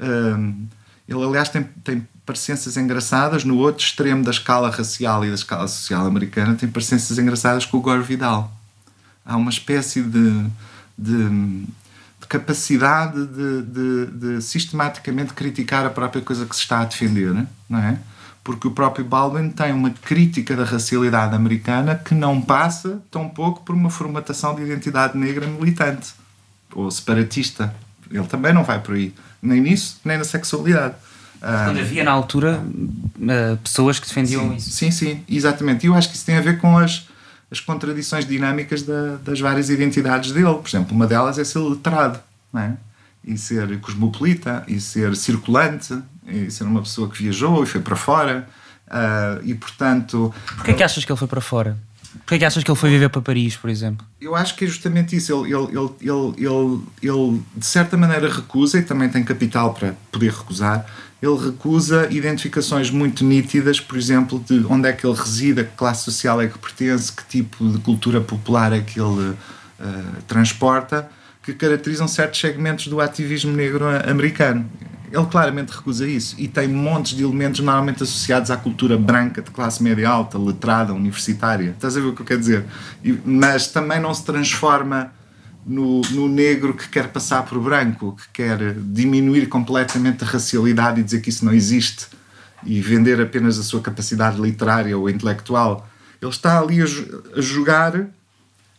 uh, 0.00 0.54
ele 1.08 1.24
aliás 1.24 1.48
tem, 1.48 1.62
tem 1.84 2.06
parecenças 2.26 2.76
engraçadas 2.76 3.44
no 3.44 3.58
outro 3.58 3.84
extremo 3.84 4.24
da 4.24 4.30
escala 4.30 4.70
racial 4.70 5.24
e 5.24 5.28
da 5.28 5.34
escala 5.34 5.68
social 5.68 6.06
americana, 6.06 6.54
tem 6.54 6.68
parecenças 6.68 7.18
engraçadas 7.18 7.64
com 7.64 7.76
o 7.76 7.80
Gore 7.80 8.02
Vidal. 8.02 8.52
Há 9.28 9.36
uma 9.36 9.50
espécie 9.50 10.02
de, 10.02 10.46
de, 10.96 11.28
de 11.28 12.26
capacidade 12.26 13.26
de, 13.26 13.62
de, 13.62 14.06
de, 14.06 14.42
sistematicamente 14.42 15.34
criticar 15.34 15.84
a 15.84 15.90
própria 15.90 16.22
coisa 16.22 16.46
que 16.46 16.56
se 16.56 16.62
está 16.62 16.80
a 16.80 16.84
defender, 16.86 17.46
não 17.68 17.78
é? 17.78 17.98
Porque 18.42 18.66
o 18.66 18.70
próprio 18.70 19.04
Baldwin 19.04 19.50
tem 19.50 19.72
uma 19.72 19.90
crítica 19.90 20.56
da 20.56 20.64
racialidade 20.64 21.34
americana 21.34 21.94
que 21.94 22.14
não 22.14 22.40
passa 22.40 23.02
tão 23.10 23.28
pouco 23.28 23.62
por 23.62 23.74
uma 23.74 23.90
formatação 23.90 24.54
de 24.54 24.62
identidade 24.62 25.18
negra 25.18 25.46
militante 25.46 26.14
ou 26.74 26.90
separatista. 26.90 27.74
Ele 28.10 28.26
também 28.26 28.54
não 28.54 28.64
vai 28.64 28.80
por 28.80 28.94
aí, 28.94 29.14
nem 29.42 29.60
nisso, 29.60 30.00
nem 30.02 30.16
na 30.16 30.24
sexualidade. 30.24 30.94
Quando 31.40 31.78
havia 31.78 32.02
na 32.02 32.10
altura 32.10 32.60
uh, 32.60 33.56
pessoas 33.58 34.00
que 34.00 34.08
defendiam 34.08 34.48
sim, 34.50 34.56
isso. 34.56 34.70
Sim, 34.70 34.90
sim, 34.90 35.24
exatamente. 35.28 35.84
E 35.84 35.88
eu 35.88 35.94
acho 35.94 36.08
que 36.08 36.16
isso 36.16 36.26
tem 36.26 36.36
a 36.36 36.40
ver 36.40 36.58
com 36.58 36.76
as, 36.76 37.06
as 37.50 37.60
contradições 37.60 38.26
dinâmicas 38.26 38.82
da, 38.82 39.16
das 39.16 39.40
várias 39.40 39.70
identidades 39.70 40.32
dele. 40.32 40.54
Por 40.54 40.68
exemplo, 40.68 40.94
uma 40.94 41.06
delas 41.06 41.38
é 41.38 41.44
ser 41.44 41.58
letrado, 41.58 42.20
não 42.52 42.60
é? 42.60 42.76
e 43.28 43.36
ser 43.36 43.78
cosmopolita, 43.80 44.64
e 44.66 44.80
ser 44.80 45.14
circulante, 45.14 45.98
e 46.26 46.50
ser 46.50 46.64
uma 46.64 46.80
pessoa 46.80 47.08
que 47.10 47.22
viajou 47.22 47.62
e 47.62 47.66
foi 47.66 47.80
para 47.80 47.94
fora. 47.94 48.48
Uh, 48.86 49.44
e 49.44 49.54
portanto. 49.54 50.32
Porquê 50.56 50.70
é 50.70 50.74
que 50.74 50.82
achas 50.82 51.04
que 51.04 51.12
ele 51.12 51.18
foi 51.18 51.28
para 51.28 51.42
fora? 51.42 51.76
Porquê 52.20 52.36
é 52.36 52.38
que 52.38 52.44
achas 52.46 52.64
que 52.64 52.70
ele 52.70 52.78
foi 52.78 52.88
viver 52.88 53.10
para 53.10 53.20
Paris, 53.20 53.54
por 53.54 53.68
exemplo? 53.68 54.06
Eu 54.18 54.34
acho 54.34 54.56
que 54.56 54.64
é 54.64 54.68
justamente 54.68 55.14
isso. 55.14 55.44
Ele, 55.44 55.54
ele, 55.54 55.66
ele, 55.76 55.90
ele, 56.00 56.46
ele, 56.46 56.82
ele 57.02 57.42
de 57.54 57.66
certa 57.66 57.98
maneira, 57.98 58.32
recusa, 58.32 58.78
e 58.78 58.82
também 58.82 59.10
tem 59.10 59.22
capital 59.22 59.74
para 59.74 59.94
poder 60.10 60.32
recusar, 60.32 60.86
ele 61.20 61.36
recusa 61.36 62.08
identificações 62.10 62.90
muito 62.90 63.24
nítidas, 63.24 63.80
por 63.80 63.98
exemplo, 63.98 64.42
de 64.46 64.64
onde 64.68 64.88
é 64.88 64.92
que 64.92 65.04
ele 65.04 65.16
reside, 65.16 65.60
a 65.60 65.64
que 65.64 65.76
classe 65.76 66.04
social 66.04 66.40
é 66.40 66.46
que 66.46 66.58
pertence, 66.58 67.12
que 67.12 67.24
tipo 67.26 67.68
de 67.68 67.78
cultura 67.78 68.20
popular 68.20 68.72
é 68.72 68.80
que 68.80 69.00
ele 69.00 69.30
uh, 69.30 69.36
transporta, 70.28 71.10
que 71.42 71.52
caracterizam 71.52 72.06
certos 72.06 72.40
segmentos 72.40 72.86
do 72.86 73.00
ativismo 73.00 73.52
negro 73.52 73.84
americano. 74.08 74.64
Ele 75.10 75.26
claramente 75.26 75.70
recusa 75.70 76.06
isso 76.06 76.36
e 76.38 76.46
tem 76.46 76.68
montes 76.68 77.16
de 77.16 77.24
elementos 77.24 77.60
normalmente 77.60 78.02
associados 78.02 78.50
à 78.50 78.56
cultura 78.56 78.96
branca, 78.96 79.40
de 79.40 79.50
classe 79.50 79.82
média 79.82 80.08
alta, 80.08 80.38
letrada, 80.38 80.92
universitária. 80.92 81.70
Estás 81.70 81.96
a 81.96 82.00
ver 82.00 82.08
o 82.08 82.14
que 82.14 82.20
eu 82.20 82.26
quero 82.26 82.40
dizer? 82.40 82.64
E, 83.02 83.18
mas 83.24 83.68
também 83.68 83.98
não 83.98 84.12
se 84.12 84.22
transforma 84.22 85.10
no, 85.68 86.00
no, 86.10 86.28
negro 86.28 86.74
que 86.74 86.88
quer 86.88 87.08
passar 87.08 87.44
por 87.44 87.60
branco, 87.60 88.16
que 88.16 88.42
quer 88.42 88.74
diminuir 88.74 89.46
completamente 89.46 90.24
a 90.24 90.26
racialidade 90.26 91.00
e 91.00 91.04
dizer 91.04 91.20
que 91.20 91.28
isso 91.28 91.44
não 91.44 91.52
existe 91.52 92.06
e 92.64 92.80
vender 92.80 93.20
apenas 93.20 93.58
a 93.58 93.62
sua 93.62 93.80
capacidade 93.80 94.40
literária 94.40 94.96
ou 94.96 95.08
intelectual. 95.08 95.88
Ele 96.20 96.30
está 96.30 96.58
ali 96.58 96.80
a, 96.80 96.86
a 97.36 97.40
jogar 97.40 98.08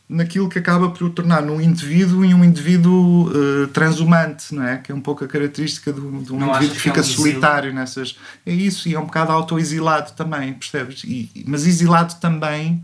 naquilo 0.09 0.49
que 0.49 0.57
acaba 0.57 0.89
por 0.89 1.03
o 1.03 1.09
tornar 1.11 1.43
um 1.43 1.61
indivíduo 1.61 2.25
e 2.25 2.33
um 2.33 2.43
indivíduo 2.43 3.29
uh, 3.29 3.67
transhumante, 3.67 4.55
não 4.55 4.63
é? 4.63 4.77
Que 4.77 4.91
é 4.91 4.95
um 4.95 4.99
pouco 4.99 5.23
a 5.23 5.27
característica 5.27 5.93
de 5.93 6.01
um, 6.01 6.23
de 6.23 6.33
um 6.33 6.47
indivíduo 6.47 6.75
que 6.75 6.81
fica 6.81 6.99
é 6.99 7.01
um 7.01 7.05
solitário 7.05 7.71
nessas. 7.71 8.17
É 8.43 8.51
isso, 8.51 8.89
e 8.89 8.95
é 8.95 8.99
um 8.99 9.05
bocado 9.05 9.31
autoexilado 9.31 10.13
também, 10.13 10.53
percebes? 10.53 11.03
E, 11.03 11.45
mas 11.47 11.67
exilado 11.67 12.15
também 12.15 12.83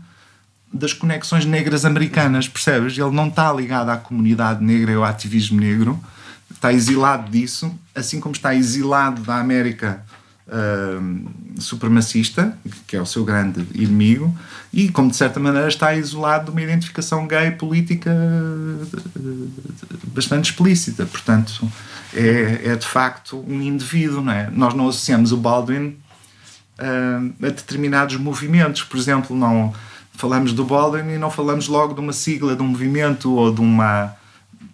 das 0.76 0.92
conexões 0.92 1.44
negras 1.44 1.84
americanas, 1.84 2.48
percebes? 2.48 2.96
Ele 2.96 3.10
não 3.10 3.28
está 3.28 3.52
ligado 3.52 3.90
à 3.90 3.96
comunidade 3.96 4.62
negra 4.62 4.92
e 4.92 4.94
ao 4.94 5.04
ativismo 5.04 5.60
negro, 5.60 5.98
está 6.52 6.72
exilado 6.72 7.30
disso, 7.30 7.72
assim 7.94 8.20
como 8.20 8.34
está 8.34 8.54
exilado 8.54 9.22
da 9.22 9.36
América 9.36 10.04
uh, 10.46 11.60
supremacista, 11.60 12.56
que 12.86 12.96
é 12.96 13.00
o 13.00 13.06
seu 13.06 13.24
grande 13.24 13.66
inimigo, 13.74 14.36
e 14.72 14.88
como 14.88 15.10
de 15.10 15.16
certa 15.16 15.40
maneira 15.40 15.68
está 15.68 15.94
isolado 15.94 16.46
de 16.46 16.50
uma 16.50 16.62
identificação 16.62 17.26
gay 17.26 17.50
política 17.52 18.14
bastante 20.08 20.50
explícita. 20.50 21.06
Portanto, 21.06 21.70
é, 22.14 22.62
é 22.64 22.76
de 22.76 22.86
facto 22.86 23.44
um 23.46 23.60
indivíduo, 23.60 24.22
não 24.22 24.32
é? 24.32 24.50
Nós 24.50 24.74
não 24.74 24.88
associamos 24.88 25.32
o 25.32 25.36
Baldwin 25.36 25.96
uh, 26.78 27.34
a 27.44 27.48
determinados 27.48 28.16
movimentos, 28.16 28.82
por 28.82 28.96
exemplo, 28.98 29.36
não 29.36 29.72
falamos 30.16 30.52
do 30.52 30.64
Baldwin 30.64 31.14
e 31.14 31.18
não 31.18 31.30
falamos 31.30 31.68
logo 31.68 31.94
de 31.94 32.00
uma 32.00 32.12
sigla, 32.12 32.56
de 32.56 32.62
um 32.62 32.68
movimento 32.68 33.32
ou 33.34 33.52
de 33.52 33.60
uma 33.60 34.16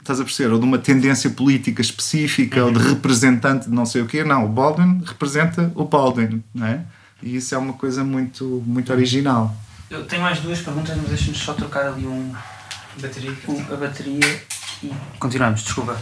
estás 0.01 0.21
a 0.21 0.25
perceber, 0.25 0.53
ou 0.53 0.59
de 0.59 0.65
uma 0.65 0.79
tendência 0.79 1.31
política 1.31 1.81
específica 1.81 2.61
uhum. 2.61 2.67
ou 2.67 2.73
de 2.73 2.79
uhum. 2.79 2.89
representante 2.95 3.69
de 3.69 3.75
não 3.75 3.87
sei 3.87 4.03
o 4.03 4.07
quê. 4.07 4.25
Não, 4.25 4.45
o 4.45 4.49
Baldwin 4.49 5.03
representa 5.05 5.71
o 5.75 5.85
Baldwin, 5.85 6.43
não 6.55 6.67
é? 6.67 6.81
E 7.23 7.37
isso 7.37 7.55
é 7.55 7.59
uma 7.59 7.73
coisa 7.75 8.03
muito, 8.03 8.63
muito 8.67 8.93
original. 8.93 9.55
Eu 9.89 10.05
tenho 10.05 10.23
mais 10.23 10.41
duas 10.41 10.61
perguntas, 10.61 10.97
mas 10.97 11.09
deixa-me 11.09 11.37
só 11.37 11.53
trocar 11.55 11.87
ali 11.87 12.07
um. 12.07 12.33
Bateria. 13.01 13.33
Um, 13.49 13.73
a 13.73 13.77
bateria 13.77 14.43
e 14.83 14.93
continuamos, 15.19 15.63
desculpa. 15.63 15.97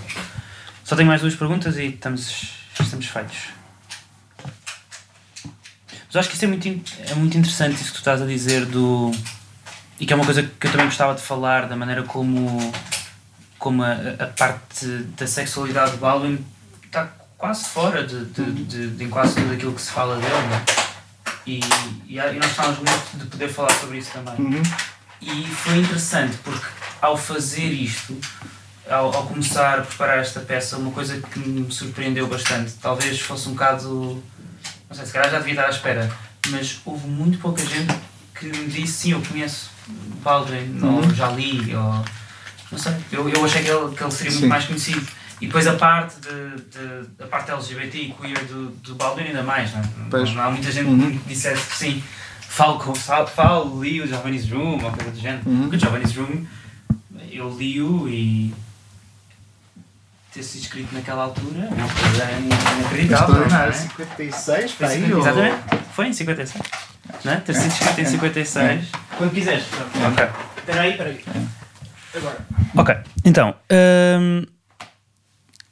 Só 0.83 0.97
tenho 0.97 1.07
mais 1.07 1.21
duas 1.21 1.35
perguntas 1.35 1.77
e 1.77 1.87
estamos, 1.87 2.53
estamos 2.81 3.07
feitos. 3.07 3.51
Mas 6.07 6.17
acho 6.17 6.29
que 6.29 6.35
isso 6.35 6.45
é 6.45 6.49
muito, 6.49 6.69
é 7.09 7.15
muito 7.15 7.37
interessante, 7.37 7.75
isso 7.77 7.87
que 7.87 7.93
tu 7.93 7.99
estás 7.99 8.21
a 8.21 8.27
dizer 8.27 8.65
do. 8.67 9.13
E 10.01 10.07
que 10.07 10.13
é 10.15 10.17
uma 10.17 10.25
coisa 10.25 10.43
que 10.43 10.67
eu 10.67 10.71
também 10.73 10.87
gostava 10.87 11.15
de 11.15 11.21
falar, 11.21 11.69
da 11.69 11.77
maneira 11.77 12.03
como, 12.05 12.73
como 13.59 13.83
a, 13.83 13.93
a 14.19 14.27
parte 14.29 14.87
da 15.19 15.27
sexualidade 15.27 15.93
do 15.93 15.99
Baldwin 15.99 16.43
está 16.87 17.07
quase 17.37 17.67
fora 17.67 18.07
de, 18.07 18.25
de, 18.25 18.65
de, 18.65 18.91
de, 18.93 19.09
quase 19.09 19.35
tudo 19.35 19.53
aquilo 19.53 19.75
que 19.75 19.83
se 19.83 19.91
fala 19.91 20.17
dele. 20.17 20.33
Não? 20.33 20.63
E, 21.47 21.61
e, 22.09 22.19
e 22.19 22.39
nós 22.39 22.51
estávamos 22.51 22.79
muito 22.79 23.19
de 23.19 23.27
poder 23.27 23.49
falar 23.49 23.73
sobre 23.75 23.99
isso 23.99 24.11
também. 24.13 24.35
Uhum. 24.39 24.63
E 25.21 25.47
foi 25.47 25.77
interessante 25.77 26.39
porque 26.39 26.67
ao 27.03 27.15
fazer 27.15 27.69
isto, 27.69 28.19
ao, 28.89 29.15
ao, 29.15 29.27
começar 29.27 29.81
a 29.81 29.83
preparar 29.83 30.19
esta 30.19 30.41
peça, 30.41 30.79
uma 30.79 30.93
coisa 30.93 31.21
que 31.21 31.39
me 31.39 31.71
surpreendeu 31.71 32.27
bastante, 32.27 32.73
talvez 32.81 33.21
fosse 33.21 33.51
um 33.51 33.53
bocado 33.53 34.23
não 34.89 34.97
sei, 34.97 35.07
se 35.07 35.13
calhar 35.13 35.31
já 35.31 35.39
devia 35.39 35.53
estar 35.53 35.67
à 35.67 35.71
espera, 35.71 36.11
mas 36.49 36.81
houve 36.85 37.07
muito 37.07 37.39
pouca 37.39 37.65
gente 37.65 37.95
que 38.35 38.47
me 38.47 38.67
disse 38.67 38.93
sim, 38.95 39.13
eu 39.13 39.23
conheço 39.23 39.71
Baldwin, 40.23 40.79
uhum. 40.83 40.97
ou 40.97 41.15
já 41.15 41.29
li, 41.31 41.75
ou 41.75 42.05
não 42.71 42.79
sei, 42.79 42.95
eu, 43.11 43.29
eu 43.29 43.45
achei 43.45 43.63
que 43.63 43.71
ele, 43.71 43.95
que 43.95 44.03
ele 44.03 44.11
seria 44.11 44.31
muito 44.31 44.43
sim. 44.43 44.49
mais 44.49 44.65
conhecido. 44.65 45.07
E 45.41 45.47
depois 45.47 45.67
a 45.67 45.75
parte, 45.75 46.17
de, 46.21 46.63
de, 46.71 47.25
a 47.25 47.27
parte 47.27 47.51
LGBT 47.51 47.99
e 47.99 48.13
queer 48.13 48.45
do, 48.45 48.69
do 48.69 48.95
Baldwin 48.95 49.25
ainda 49.25 49.43
mais, 49.43 49.73
não, 49.73 49.81
é? 49.81 50.35
não, 50.35 50.43
há 50.43 50.51
muita 50.51 50.71
gente 50.71 50.87
uhum. 50.87 51.19
que 51.19 51.29
dissesse 51.29 51.67
que 51.67 51.77
sim, 51.77 52.03
falo, 52.41 52.95
falo, 52.95 53.27
falo 53.27 53.83
li 53.83 54.03
o 54.03 54.07
Giovanni's 54.07 54.49
Room, 54.51 54.85
ou 54.85 54.93
coisa 54.93 55.11
do 55.11 55.19
género. 55.19 55.43
Uhum. 55.47 55.69
O 55.69 55.79
Giovanni's 55.79 56.15
Room, 56.15 56.45
eu 57.33 57.57
li-o 57.57 58.07
e 58.09 58.53
ter 60.33 60.43
sido 60.43 60.63
escrito 60.63 60.95
naquela 60.95 61.25
altura 61.25 61.69
é 61.71 61.75
uma 61.75 61.89
coisa 61.89 62.31
inacreditável. 62.79 63.49
Não 63.49 63.57
é? 63.57 63.73
56, 63.73 64.73
foi 64.73 64.87
aí, 64.87 65.13
Exatamente, 65.13 65.57
foi 65.93 66.07
em 66.07 66.13
56. 66.13 66.63
Não 67.25 67.33
é? 67.33 67.37
Ter 67.37 67.55
sido 67.55 67.73
escrito 67.73 68.01
em 68.01 68.05
56. 68.05 68.57
É. 68.57 69.10
Quando 69.21 69.35
quiseres. 69.35 69.65
Ok. 70.11 70.25
Espera 70.57 70.81
aí, 70.81 70.91
espera 70.93 71.11
aí. 71.11 71.21
Agora. 72.15 72.47
Ok, 72.75 72.97
então. 73.23 73.55
Um, 73.71 74.47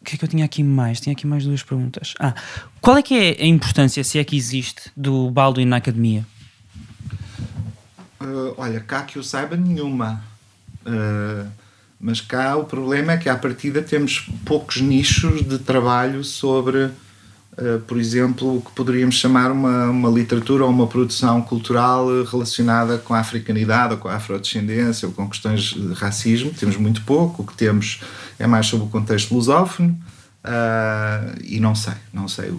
o 0.03 0.05
que 0.05 0.17
é 0.17 0.19
que 0.19 0.25
eu 0.25 0.29
tinha 0.29 0.45
aqui 0.45 0.63
mais? 0.63 1.01
Tinha 1.01 1.15
aqui 1.15 1.27
mais 1.27 1.47
duas 1.47 1.63
perguntas. 1.63 2.13
Ah, 2.21 2.35
qual 2.83 2.99
é 2.99 3.03
que 3.03 3.15
é 3.15 3.43
a 3.43 3.47
importância, 3.47 4.05
se 4.05 4.19
é 4.19 4.25
que 4.25 4.37
existe, 4.37 4.91
do 4.95 5.31
Baldwin 5.31 5.65
na 5.65 5.77
academia? 5.77 6.27
Uh, 8.21 8.53
olha, 8.59 8.81
cá 8.81 9.05
que 9.05 9.17
eu 9.17 9.23
saiba, 9.23 9.57
nenhuma. 9.57 10.23
Uh, 10.85 11.51
mas 11.99 12.21
cá 12.21 12.55
o 12.55 12.65
problema 12.65 13.13
é 13.13 13.17
que, 13.17 13.31
à 13.31 13.35
partida, 13.35 13.81
temos 13.81 14.29
poucos 14.45 14.83
nichos 14.83 15.43
de 15.43 15.59
trabalho 15.59 16.23
sobre, 16.23 16.91
por 17.87 17.99
exemplo, 17.99 18.59
o 18.59 18.61
que 18.61 18.71
poderíamos 18.73 19.16
chamar 19.16 19.51
uma, 19.51 19.87
uma 19.87 20.09
literatura 20.09 20.64
ou 20.64 20.71
uma 20.71 20.87
produção 20.87 21.42
cultural 21.42 22.07
relacionada 22.25 22.99
com 22.99 23.14
a 23.14 23.18
africanidade 23.18 23.94
ou 23.94 23.99
com 23.99 24.09
a 24.09 24.14
afrodescendência 24.14 25.09
ou 25.09 25.14
com 25.14 25.29
questões 25.29 25.75
de 25.75 25.92
racismo. 25.94 26.53
Temos 26.53 26.77
muito 26.77 27.03
pouco. 27.03 27.42
O 27.42 27.47
que 27.47 27.55
temos 27.55 28.01
é 28.38 28.47
mais 28.47 28.66
sobre 28.66 28.87
o 28.87 28.88
contexto 28.88 29.35
lusófono. 29.35 29.99
Uh, 30.44 31.37
e 31.42 31.59
não 31.59 31.75
sei, 31.75 31.94
não 32.12 32.29
sei 32.29 32.55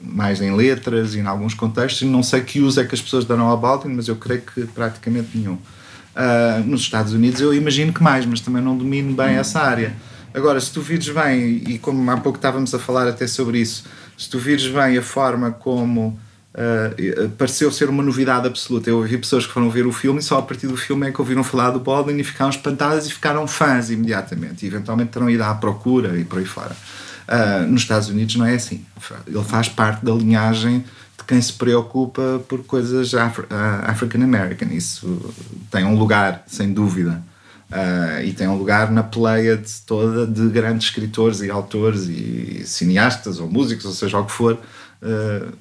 mais 0.00 0.40
em 0.40 0.54
letras 0.54 1.14
e 1.14 1.18
em 1.18 1.26
alguns 1.26 1.52
contextos, 1.52 2.08
não 2.08 2.22
sei 2.22 2.40
que 2.42 2.60
uso 2.60 2.80
é 2.80 2.84
que 2.84 2.94
as 2.94 3.02
pessoas 3.02 3.24
dão 3.24 3.40
ao 3.40 3.58
Baldwin, 3.58 3.92
mas 3.92 4.06
eu 4.06 4.16
creio 4.16 4.40
que 4.42 4.64
praticamente 4.66 5.36
nenhum. 5.36 5.54
Uh, 5.54 6.64
nos 6.64 6.82
Estados 6.82 7.12
Unidos 7.12 7.40
eu 7.40 7.52
imagino 7.52 7.92
que 7.92 8.02
mais, 8.02 8.24
mas 8.24 8.40
também 8.40 8.62
não 8.62 8.78
domino 8.78 9.14
bem 9.14 9.34
essa 9.34 9.60
área. 9.60 9.94
Agora, 10.32 10.60
se 10.60 10.72
tu 10.72 10.80
vires 10.80 11.08
bem, 11.08 11.62
e 11.66 11.78
como 11.78 12.08
há 12.10 12.16
pouco 12.16 12.38
estávamos 12.38 12.72
a 12.72 12.78
falar 12.78 13.06
até 13.08 13.26
sobre 13.26 13.58
isso, 13.58 13.84
se 14.16 14.28
tu 14.28 14.38
vires 14.38 14.66
bem 14.66 14.96
a 14.96 15.02
forma 15.02 15.50
como 15.50 16.18
uh, 16.54 17.28
pareceu 17.30 17.70
ser 17.70 17.88
uma 17.88 18.02
novidade 18.02 18.46
absoluta. 18.46 18.88
Eu 18.88 18.98
ouvi 18.98 19.18
pessoas 19.18 19.46
que 19.46 19.52
foram 19.52 19.70
ver 19.70 19.86
o 19.86 19.92
filme 19.92 20.20
e 20.20 20.22
só 20.22 20.38
a 20.38 20.42
partir 20.42 20.66
do 20.66 20.76
filme 20.76 21.08
é 21.08 21.12
que 21.12 21.20
ouviram 21.20 21.42
falar 21.42 21.70
do 21.70 21.80
Baldwin 21.80 22.18
e 22.18 22.24
ficaram 22.24 22.50
espantadas 22.50 23.06
e 23.06 23.12
ficaram 23.12 23.46
fãs 23.46 23.90
imediatamente. 23.90 24.64
E 24.64 24.68
eventualmente 24.68 25.10
terão 25.10 25.28
ido 25.28 25.42
à 25.42 25.54
procura 25.54 26.18
e 26.18 26.24
por 26.24 26.38
aí 26.38 26.44
fora. 26.44 26.76
Uh, 27.26 27.66
nos 27.66 27.82
Estados 27.82 28.08
Unidos 28.08 28.36
não 28.36 28.46
é 28.46 28.54
assim. 28.54 28.84
Ele 29.26 29.44
faz 29.44 29.68
parte 29.68 30.04
da 30.04 30.12
linhagem 30.12 30.84
de 31.18 31.24
quem 31.26 31.40
se 31.40 31.52
preocupa 31.52 32.42
por 32.48 32.64
coisas 32.64 33.14
Af 33.14 33.40
African 33.86 34.22
American. 34.22 34.68
Isso 34.68 35.34
tem 35.70 35.84
um 35.84 35.96
lugar, 35.96 36.44
sem 36.46 36.72
dúvida. 36.72 37.22
Uh, 37.74 38.22
e 38.22 38.32
tem 38.32 38.46
um 38.46 38.56
lugar 38.56 38.88
na 38.92 39.02
pleiade 39.02 39.68
toda 39.84 40.24
de 40.24 40.48
grandes 40.48 40.86
escritores 40.86 41.40
e 41.40 41.50
autores 41.50 42.06
e 42.06 42.62
cineastas 42.64 43.40
ou 43.40 43.50
músicos, 43.50 43.84
ou 43.84 43.90
seja 43.90 44.16
o 44.16 44.24
que 44.24 44.30
for, 44.30 44.60
uh, 45.02 45.52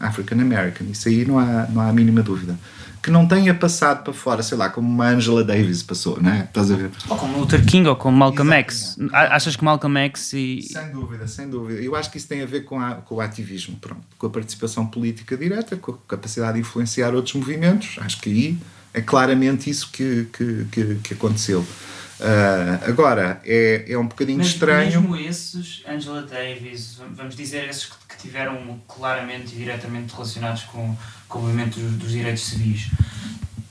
African 0.00 0.40
American. 0.40 0.88
Isso 0.90 1.08
aí 1.08 1.24
não 1.24 1.38
há, 1.38 1.68
não 1.68 1.80
há 1.80 1.90
a 1.90 1.92
mínima 1.92 2.24
dúvida. 2.24 2.58
Que 3.00 3.08
não 3.08 3.28
tenha 3.28 3.54
passado 3.54 4.02
para 4.02 4.12
fora, 4.12 4.42
sei 4.42 4.58
lá, 4.58 4.68
como 4.68 4.88
uma 4.88 5.06
Angela 5.06 5.44
Davis 5.44 5.80
passou, 5.80 6.20
não 6.20 6.32
é? 6.32 6.40
Estás 6.40 6.72
a 6.72 6.74
ver? 6.74 6.90
Ou 7.08 7.16
como 7.16 7.38
Luther 7.38 7.64
King 7.64 7.88
ou 7.88 7.94
como 7.94 8.16
Malcolm 8.16 8.52
X. 8.54 8.96
Achas 9.12 9.54
que 9.54 9.62
Malcolm 9.62 9.96
X 10.06 10.32
e. 10.32 10.60
Sem 10.62 10.90
dúvida, 10.90 11.28
sem 11.28 11.48
dúvida. 11.48 11.80
Eu 11.80 11.94
acho 11.94 12.10
que 12.10 12.18
isso 12.18 12.26
tem 12.26 12.42
a 12.42 12.46
ver 12.46 12.62
com, 12.62 12.80
a, 12.80 12.94
com 12.94 13.16
o 13.16 13.20
ativismo, 13.20 13.76
pronto, 13.76 14.02
com 14.18 14.26
a 14.26 14.30
participação 14.30 14.86
política 14.86 15.36
direta, 15.36 15.76
com 15.76 15.92
a 15.92 15.96
capacidade 16.08 16.54
de 16.54 16.60
influenciar 16.60 17.14
outros 17.14 17.34
movimentos. 17.34 17.96
Acho 18.00 18.20
que 18.20 18.30
aí 18.30 18.58
é 18.94 19.02
claramente 19.02 19.68
isso 19.68 19.90
que, 19.90 20.28
que, 20.32 20.66
que, 20.70 20.94
que 20.96 21.14
aconteceu. 21.14 21.60
Uh, 21.60 22.88
agora, 22.88 23.40
é, 23.44 23.84
é 23.88 23.98
um 23.98 24.06
bocadinho 24.06 24.38
Mas 24.38 24.46
estranho. 24.46 25.00
Mesmo 25.02 25.16
esses, 25.16 25.82
Angela 25.86 26.22
Davis, 26.22 27.00
vamos 27.10 27.34
dizer, 27.34 27.68
esses 27.68 27.86
que 27.86 28.16
tiveram 28.16 28.80
claramente 28.86 29.52
e 29.54 29.58
diretamente 29.58 30.12
relacionados 30.12 30.62
com, 30.62 30.96
com 31.28 31.40
o 31.40 31.42
movimento 31.42 31.78
dos, 31.78 31.92
dos 31.94 32.10
direitos 32.12 32.44
civis, 32.44 32.88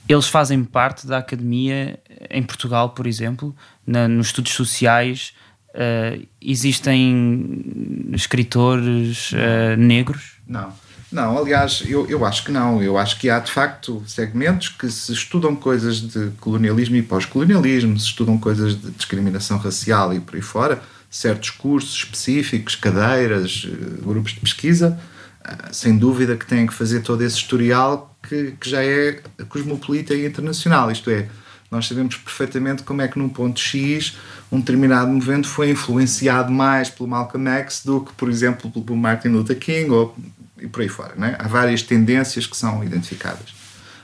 eles 0.08 0.28
fazem 0.28 0.62
parte 0.64 1.08
da 1.08 1.20
academia 1.20 1.98
em 2.30 2.44
Portugal, 2.44 2.90
por 2.90 3.08
exemplo, 3.08 3.56
na, 3.88 4.08
nos 4.08 4.28
estudos 4.28 4.52
sociais. 4.52 5.34
Uh, 5.70 6.28
existem 6.40 8.12
escritores 8.14 9.32
uh, 9.32 9.78
negros? 9.78 10.34
Não. 10.46 10.72
Não, 11.13 11.38
aliás, 11.38 11.84
eu, 11.86 12.10
eu 12.10 12.26
acho 12.26 12.43
que 12.43 12.52
não. 12.52 12.82
Eu 12.82 12.97
acho 12.97 13.19
que 13.19 13.30
há 13.30 13.38
de 13.38 13.52
facto 13.52 14.04
segmentos 14.08 14.69
que 14.69 14.89
se 14.89 15.13
estudam 15.13 15.56
coisas 15.56 16.02
de 16.02 16.32
colonialismo 16.39 16.95
e 16.95 17.04
pós-colonialismo, 17.04 17.99
se 17.99 18.08
estudam 18.08 18.36
coisas 18.36 18.82
de 18.82 18.89
discriminação 18.89 19.60
racial 19.60 20.12
e 20.12 20.19
por 20.19 20.36
aí 20.36 20.41
fora, 20.41 20.82
certos 21.12 21.52
cursos 21.52 21.93
específicos, 21.97 22.76
cadeiras, 22.76 23.67
eh, 23.71 24.02
grupos 24.04 24.32
de 24.32 24.39
pesquisa, 24.39 24.99
eh, 25.45 25.56
sem 25.71 25.95
dúvida 25.95 26.36
que 26.36 26.47
têm 26.47 26.65
que 26.65 26.73
fazer 26.73 27.02
todo 27.02 27.21
esse 27.21 27.36
historial 27.36 28.17
que, 28.28 28.56
que 28.60 28.67
já 28.67 28.84
é 28.84 29.21
cosmopolita 29.49 30.15
e 30.15 30.26
internacional. 30.26 30.89
Isto 30.89 31.12
é, 31.12 31.28
nós 31.69 31.88
sabemos 31.88 32.17
perfeitamente 32.17 32.82
como 32.82 33.04
é 33.04 33.08
que 33.08 33.19
num 33.19 33.30
ponto 33.30 33.60
X 33.60 34.17
um 34.52 34.60
determinado 34.60 35.12
movimento 35.12 35.47
foi 35.47 35.69
influenciado 35.69 36.52
mais 36.52 36.89
pelo 36.89 37.08
Malcolm 37.08 37.47
X 37.52 37.84
do 37.86 38.02
que, 38.02 38.13
por 38.13 38.30
exemplo, 38.30 38.71
pelo 38.71 38.97
Martin 38.97 39.28
Luther 39.28 39.60
King 39.60 39.91
ou 39.91 40.15
e 40.63 40.67
por 40.67 40.82
aí 40.82 40.89
fora. 40.89 41.13
Né? 41.15 41.36
Há 41.38 41.47
várias 41.47 41.84
tendências 41.84 42.47
que 42.47 42.56
são 42.56 42.84
identificadas. 42.84 43.54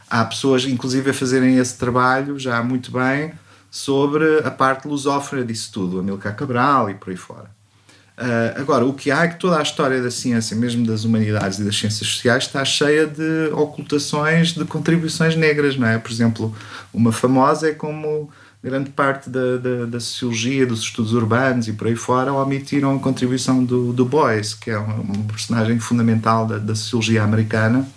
Há 0.10 0.26
pessoas, 0.26 0.66
inclusive, 0.66 1.10
a 1.10 1.14
fazerem 1.14 1.58
esse 1.58 1.78
trabalho 1.78 2.38
já 2.38 2.62
muito 2.62 2.92
bem 2.92 3.32
sobre 3.72 4.40
a 4.40 4.52
parte 4.52 4.88
lusófona 4.88 5.46
disso 5.46 5.72
tudo, 5.72 6.00
Amilcar 6.00 6.36
Cabral 6.36 6.90
e 6.90 6.96
por 6.96 7.12
aí 7.12 7.16
fora. 7.16 7.50
Uh, 8.18 8.60
agora, 8.60 8.86
o 8.86 8.94
que 8.94 9.12
há 9.12 9.24
é 9.24 9.28
que 9.30 9.40
toda 9.40 9.58
a 9.58 9.62
história 9.62 10.02
da 10.02 10.12
ciência, 10.12 10.58
mesmo 10.58 10.86
das 10.86 11.06
humanidades 11.06 11.58
e 11.60 11.64
das 11.64 11.78
ciências 11.78 12.06
sociais, 12.06 12.44
está 12.44 12.66
cheia 12.66 13.08
de 13.08 13.50
ocultações 13.54 14.50
de 14.50 14.66
contribuições 14.66 15.38
negras, 15.38 15.78
não 15.78 15.88
é? 15.88 15.98
Por 15.98 16.12
exemplo, 16.12 16.54
uma 16.94 17.14
famosa 17.14 17.70
é 17.70 17.74
como 17.74 18.30
grande 18.62 18.90
parte 18.90 19.30
da, 19.30 19.58
da, 19.58 19.86
da, 19.86 20.00
sociologia, 20.00 20.66
dos 20.66 20.82
estudos 20.82 21.14
urbanos 21.14 21.68
e 21.68 21.74
por 21.74 21.88
aí 21.88 21.96
fora 21.96 22.34
omitiram 22.34 22.96
a 22.96 23.00
contribuição 23.00 23.64
do, 23.64 23.94
do 23.94 24.06
Boyce, 24.06 24.58
que 24.58 24.70
é 24.70 24.78
um, 24.78 25.00
um 25.00 25.24
personagem 25.24 25.80
fundamental 25.80 26.46
da, 26.46 26.58
da 26.58 26.76
sociologia 26.76 27.24
americana, 27.24 27.88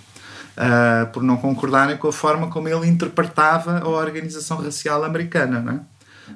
uh, 0.57 1.13
por 1.13 1.23
não 1.23 1.37
concordarem 1.37 1.97
com 1.97 2.07
a 2.07 2.13
forma 2.13 2.49
como 2.49 2.69
ele 2.69 2.87
interpretava 2.87 3.81
a 3.81 3.89
organização 3.89 4.59
racial 4.59 5.03
americana, 5.05 5.61
não 5.61 5.73
é? 5.75 5.81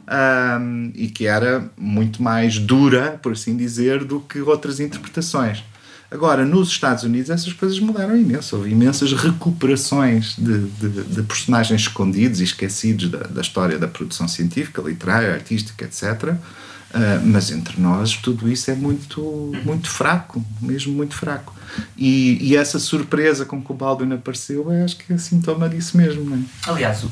Um, 0.08 0.92
e 0.94 1.08
que 1.08 1.26
era 1.26 1.70
muito 1.76 2.22
mais 2.22 2.58
dura, 2.58 3.18
por 3.22 3.32
assim 3.32 3.56
dizer, 3.56 4.04
do 4.04 4.20
que 4.20 4.40
outras 4.40 4.80
interpretações. 4.80 5.64
Agora, 6.10 6.44
nos 6.44 6.68
Estados 6.68 7.02
Unidos, 7.02 7.30
essas 7.30 7.52
coisas 7.52 7.80
mudaram 7.80 8.16
imenso. 8.16 8.56
Houve 8.56 8.70
imensas 8.70 9.12
recuperações 9.12 10.36
de, 10.36 10.66
de, 10.68 11.02
de 11.02 11.22
personagens 11.22 11.82
escondidos 11.82 12.40
e 12.40 12.44
esquecidos 12.44 13.10
da, 13.10 13.18
da, 13.24 13.40
história 13.40 13.78
da 13.78 13.88
produção 13.88 14.28
científica, 14.28 14.80
literária, 14.82 15.32
artística, 15.32 15.84
etc. 15.84 16.32
Uh, 16.32 17.26
mas 17.26 17.50
entre 17.50 17.80
nós, 17.80 18.16
tudo 18.16 18.48
isso 18.48 18.70
é 18.70 18.74
muito, 18.74 19.52
muito 19.64 19.90
fraco, 19.90 20.44
mesmo 20.60 20.94
muito 20.94 21.16
fraco. 21.16 21.52
E, 21.96 22.38
e 22.40 22.56
essa 22.56 22.78
surpresa 22.78 23.44
com 23.44 23.60
que 23.60 23.72
o 23.72 23.74
Baldwin 23.74 24.12
apareceu, 24.14 24.70
acho 24.84 24.96
que 24.96 25.12
é 25.12 25.18
sintoma 25.18 25.68
disso 25.68 25.96
mesmo. 25.96 26.24
Não 26.24 26.36
é? 26.36 26.40
Aliás, 26.70 27.04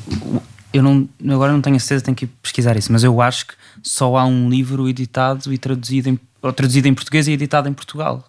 eu 0.71 0.81
não, 0.81 1.07
agora 1.29 1.51
não 1.51 1.61
tenho 1.61 1.79
certeza, 1.79 2.05
tenho 2.05 2.15
que 2.15 2.27
pesquisar 2.27 2.77
isso, 2.77 2.91
mas 2.93 3.03
eu 3.03 3.21
acho 3.21 3.47
que 3.47 3.53
só 3.83 4.15
há 4.15 4.25
um 4.25 4.49
livro 4.49 4.87
editado 4.87 5.53
e 5.53 5.57
traduzido 5.57 6.09
em, 6.09 6.19
ou 6.41 6.53
traduzido 6.53 6.87
em 6.87 6.93
português 6.93 7.27
e 7.27 7.33
editado 7.33 7.67
em 7.67 7.73
Portugal 7.73 8.25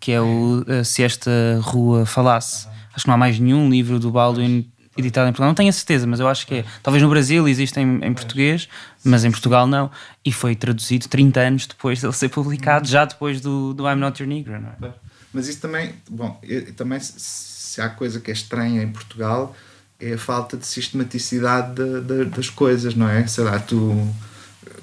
que 0.00 0.10
é 0.10 0.20
o 0.20 0.64
Se 0.84 1.02
Esta 1.02 1.30
Rua 1.60 2.06
Falasse. 2.06 2.66
Acho 2.92 3.04
que 3.04 3.08
não 3.08 3.14
há 3.14 3.18
mais 3.18 3.38
nenhum 3.38 3.70
livro 3.70 4.00
do 4.00 4.10
Baldwin 4.10 4.70
editado 4.96 5.28
em 5.28 5.32
Portugal. 5.32 5.48
Não 5.48 5.54
tenho 5.54 5.68
a 5.68 5.72
certeza, 5.72 6.06
mas 6.06 6.18
eu 6.18 6.26
acho 6.26 6.46
que 6.46 6.56
é. 6.56 6.64
Talvez 6.82 7.02
no 7.02 7.08
Brasil 7.08 7.46
exista 7.46 7.80
em, 7.80 8.04
em, 8.04 8.12
português, 8.12 8.68
mas 9.04 9.24
em 9.24 9.30
Portugal 9.30 9.66
não. 9.66 9.90
E 10.24 10.32
foi 10.32 10.56
traduzido 10.56 11.08
30 11.08 11.40
anos 11.40 11.66
depois 11.66 12.00
dele 12.00 12.12
ser 12.12 12.28
publicado, 12.28 12.88
já 12.88 13.04
depois 13.04 13.40
do, 13.40 13.72
do 13.74 13.88
I'm 13.88 13.96
Not 13.96 14.20
Your 14.22 14.28
Negro, 14.28 14.60
não 14.60 14.88
é? 14.88 14.92
Mas 15.32 15.46
isso 15.46 15.60
também, 15.60 15.94
bom, 16.08 16.40
também 16.76 16.98
se 17.00 17.80
há 17.80 17.88
coisa 17.88 18.18
que 18.18 18.30
é 18.30 18.34
estranha 18.34 18.82
em 18.82 18.88
Portugal 18.88 19.54
é 20.00 20.14
a 20.14 20.18
falta 20.18 20.56
de 20.56 20.66
sistematicidade 20.66 21.74
de, 21.74 22.00
de, 22.00 22.24
das 22.24 22.48
coisas, 22.48 22.94
não 22.94 23.08
é? 23.08 23.26
Sei 23.26 23.44
lá, 23.44 23.58
tu 23.58 24.08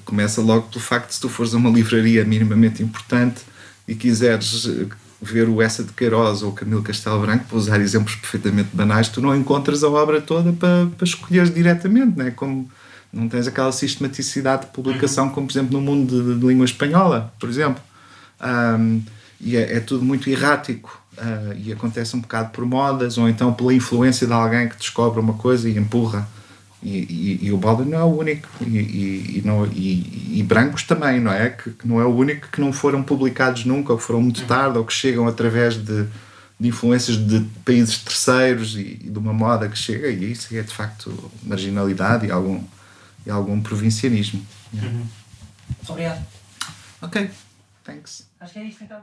começa 0.04 0.40
logo 0.40 0.68
pelo 0.68 0.80
facto 0.82 1.08
de 1.08 1.14
se 1.14 1.20
tu 1.20 1.28
fores 1.28 1.52
a 1.52 1.56
uma 1.56 1.68
livraria 1.68 2.24
minimamente 2.24 2.82
importante 2.82 3.42
e 3.86 3.94
quiseres 3.94 4.66
ver 5.20 5.48
o 5.48 5.60
Essa 5.60 5.82
de 5.82 5.92
Queiroz 5.92 6.42
ou 6.42 6.52
Camilo 6.52 6.82
Castelo 6.82 7.20
Branco, 7.20 7.44
para 7.48 7.56
usar 7.56 7.80
exemplos 7.80 8.14
perfeitamente 8.14 8.70
banais, 8.72 9.08
tu 9.08 9.20
não 9.20 9.34
encontras 9.34 9.82
a 9.82 9.88
obra 9.88 10.20
toda 10.20 10.52
para, 10.52 10.86
para 10.96 11.04
escolheres 11.04 11.52
diretamente, 11.52 12.16
né? 12.16 12.30
como 12.30 12.70
não 13.12 13.28
tens 13.28 13.46
aquela 13.46 13.72
sistematicidade 13.72 14.66
de 14.66 14.72
publicação 14.72 15.26
uhum. 15.26 15.32
como, 15.32 15.46
por 15.46 15.52
exemplo, 15.52 15.72
no 15.72 15.84
mundo 15.84 16.22
de, 16.22 16.38
de 16.38 16.46
língua 16.46 16.64
espanhola, 16.64 17.32
por 17.38 17.48
exemplo. 17.48 17.82
Um, 18.40 19.02
e 19.40 19.56
é, 19.56 19.76
é, 19.76 19.80
tudo 19.80 20.04
muito 20.04 20.28
errático 20.28 21.00
uh, 21.16 21.54
e 21.56 21.72
acontece 21.72 22.14
um 22.16 22.20
bocado 22.20 22.50
por 22.50 22.64
modas 22.64 23.16
ou 23.18 23.28
então 23.28 23.52
pela 23.52 23.72
influência 23.72 24.26
de 24.26 24.32
alguém 24.32 24.68
que 24.68 24.76
descobre 24.76 25.20
uma 25.20 25.34
coisa 25.34 25.68
e 25.68 25.76
empurra 25.76 26.28
e, 26.82 26.98
e, 26.98 27.46
e, 27.46 27.52
o 27.52 27.58
Baldwin 27.58 27.90
não 27.90 27.98
é 27.98 28.04
o 28.04 28.18
único, 28.18 28.48
e, 28.64 29.38
e, 29.38 29.42
não, 29.44 29.66
e, 29.66 30.42
brancos 30.44 30.84
também, 30.84 31.20
não 31.20 31.32
é? 31.32 31.50
Que, 31.50 31.70
que, 31.72 31.88
não 31.88 32.00
é 32.00 32.04
o 32.04 32.14
único 32.14 32.48
que 32.48 32.60
não 32.60 32.72
foram 32.72 33.02
publicados 33.02 33.64
nunca, 33.64 33.92
ou 33.92 33.98
que 33.98 34.04
foram 34.04 34.22
muito 34.22 34.44
tarde, 34.46 34.78
ou 34.78 34.84
que 34.84 34.92
chegam 34.92 35.26
através 35.26 35.74
de, 35.74 36.06
de 36.58 36.68
influências 36.68 37.16
de 37.16 37.40
países 37.64 37.98
terceiros 37.98 38.76
e, 38.76 38.94
de 38.94 39.18
uma 39.18 39.32
moda 39.32 39.68
que 39.68 39.76
chega, 39.76 40.08
e 40.08 40.30
isso 40.30 40.54
é 40.56 40.62
de 40.62 40.72
facto 40.72 41.30
marginalidade 41.42 42.26
e 42.26 42.30
algum, 42.30 42.62
e 43.26 43.30
algum 43.30 43.60
provincianismo. 43.60 44.44
Uhum. 44.72 45.06
Obrigado. 45.88 46.24
Ok, 47.02 47.30
thanks. 47.84 48.28
Acho 48.40 48.52
que 48.52 48.58
é 48.60 48.64
isso 48.64 48.84
então. 48.84 49.00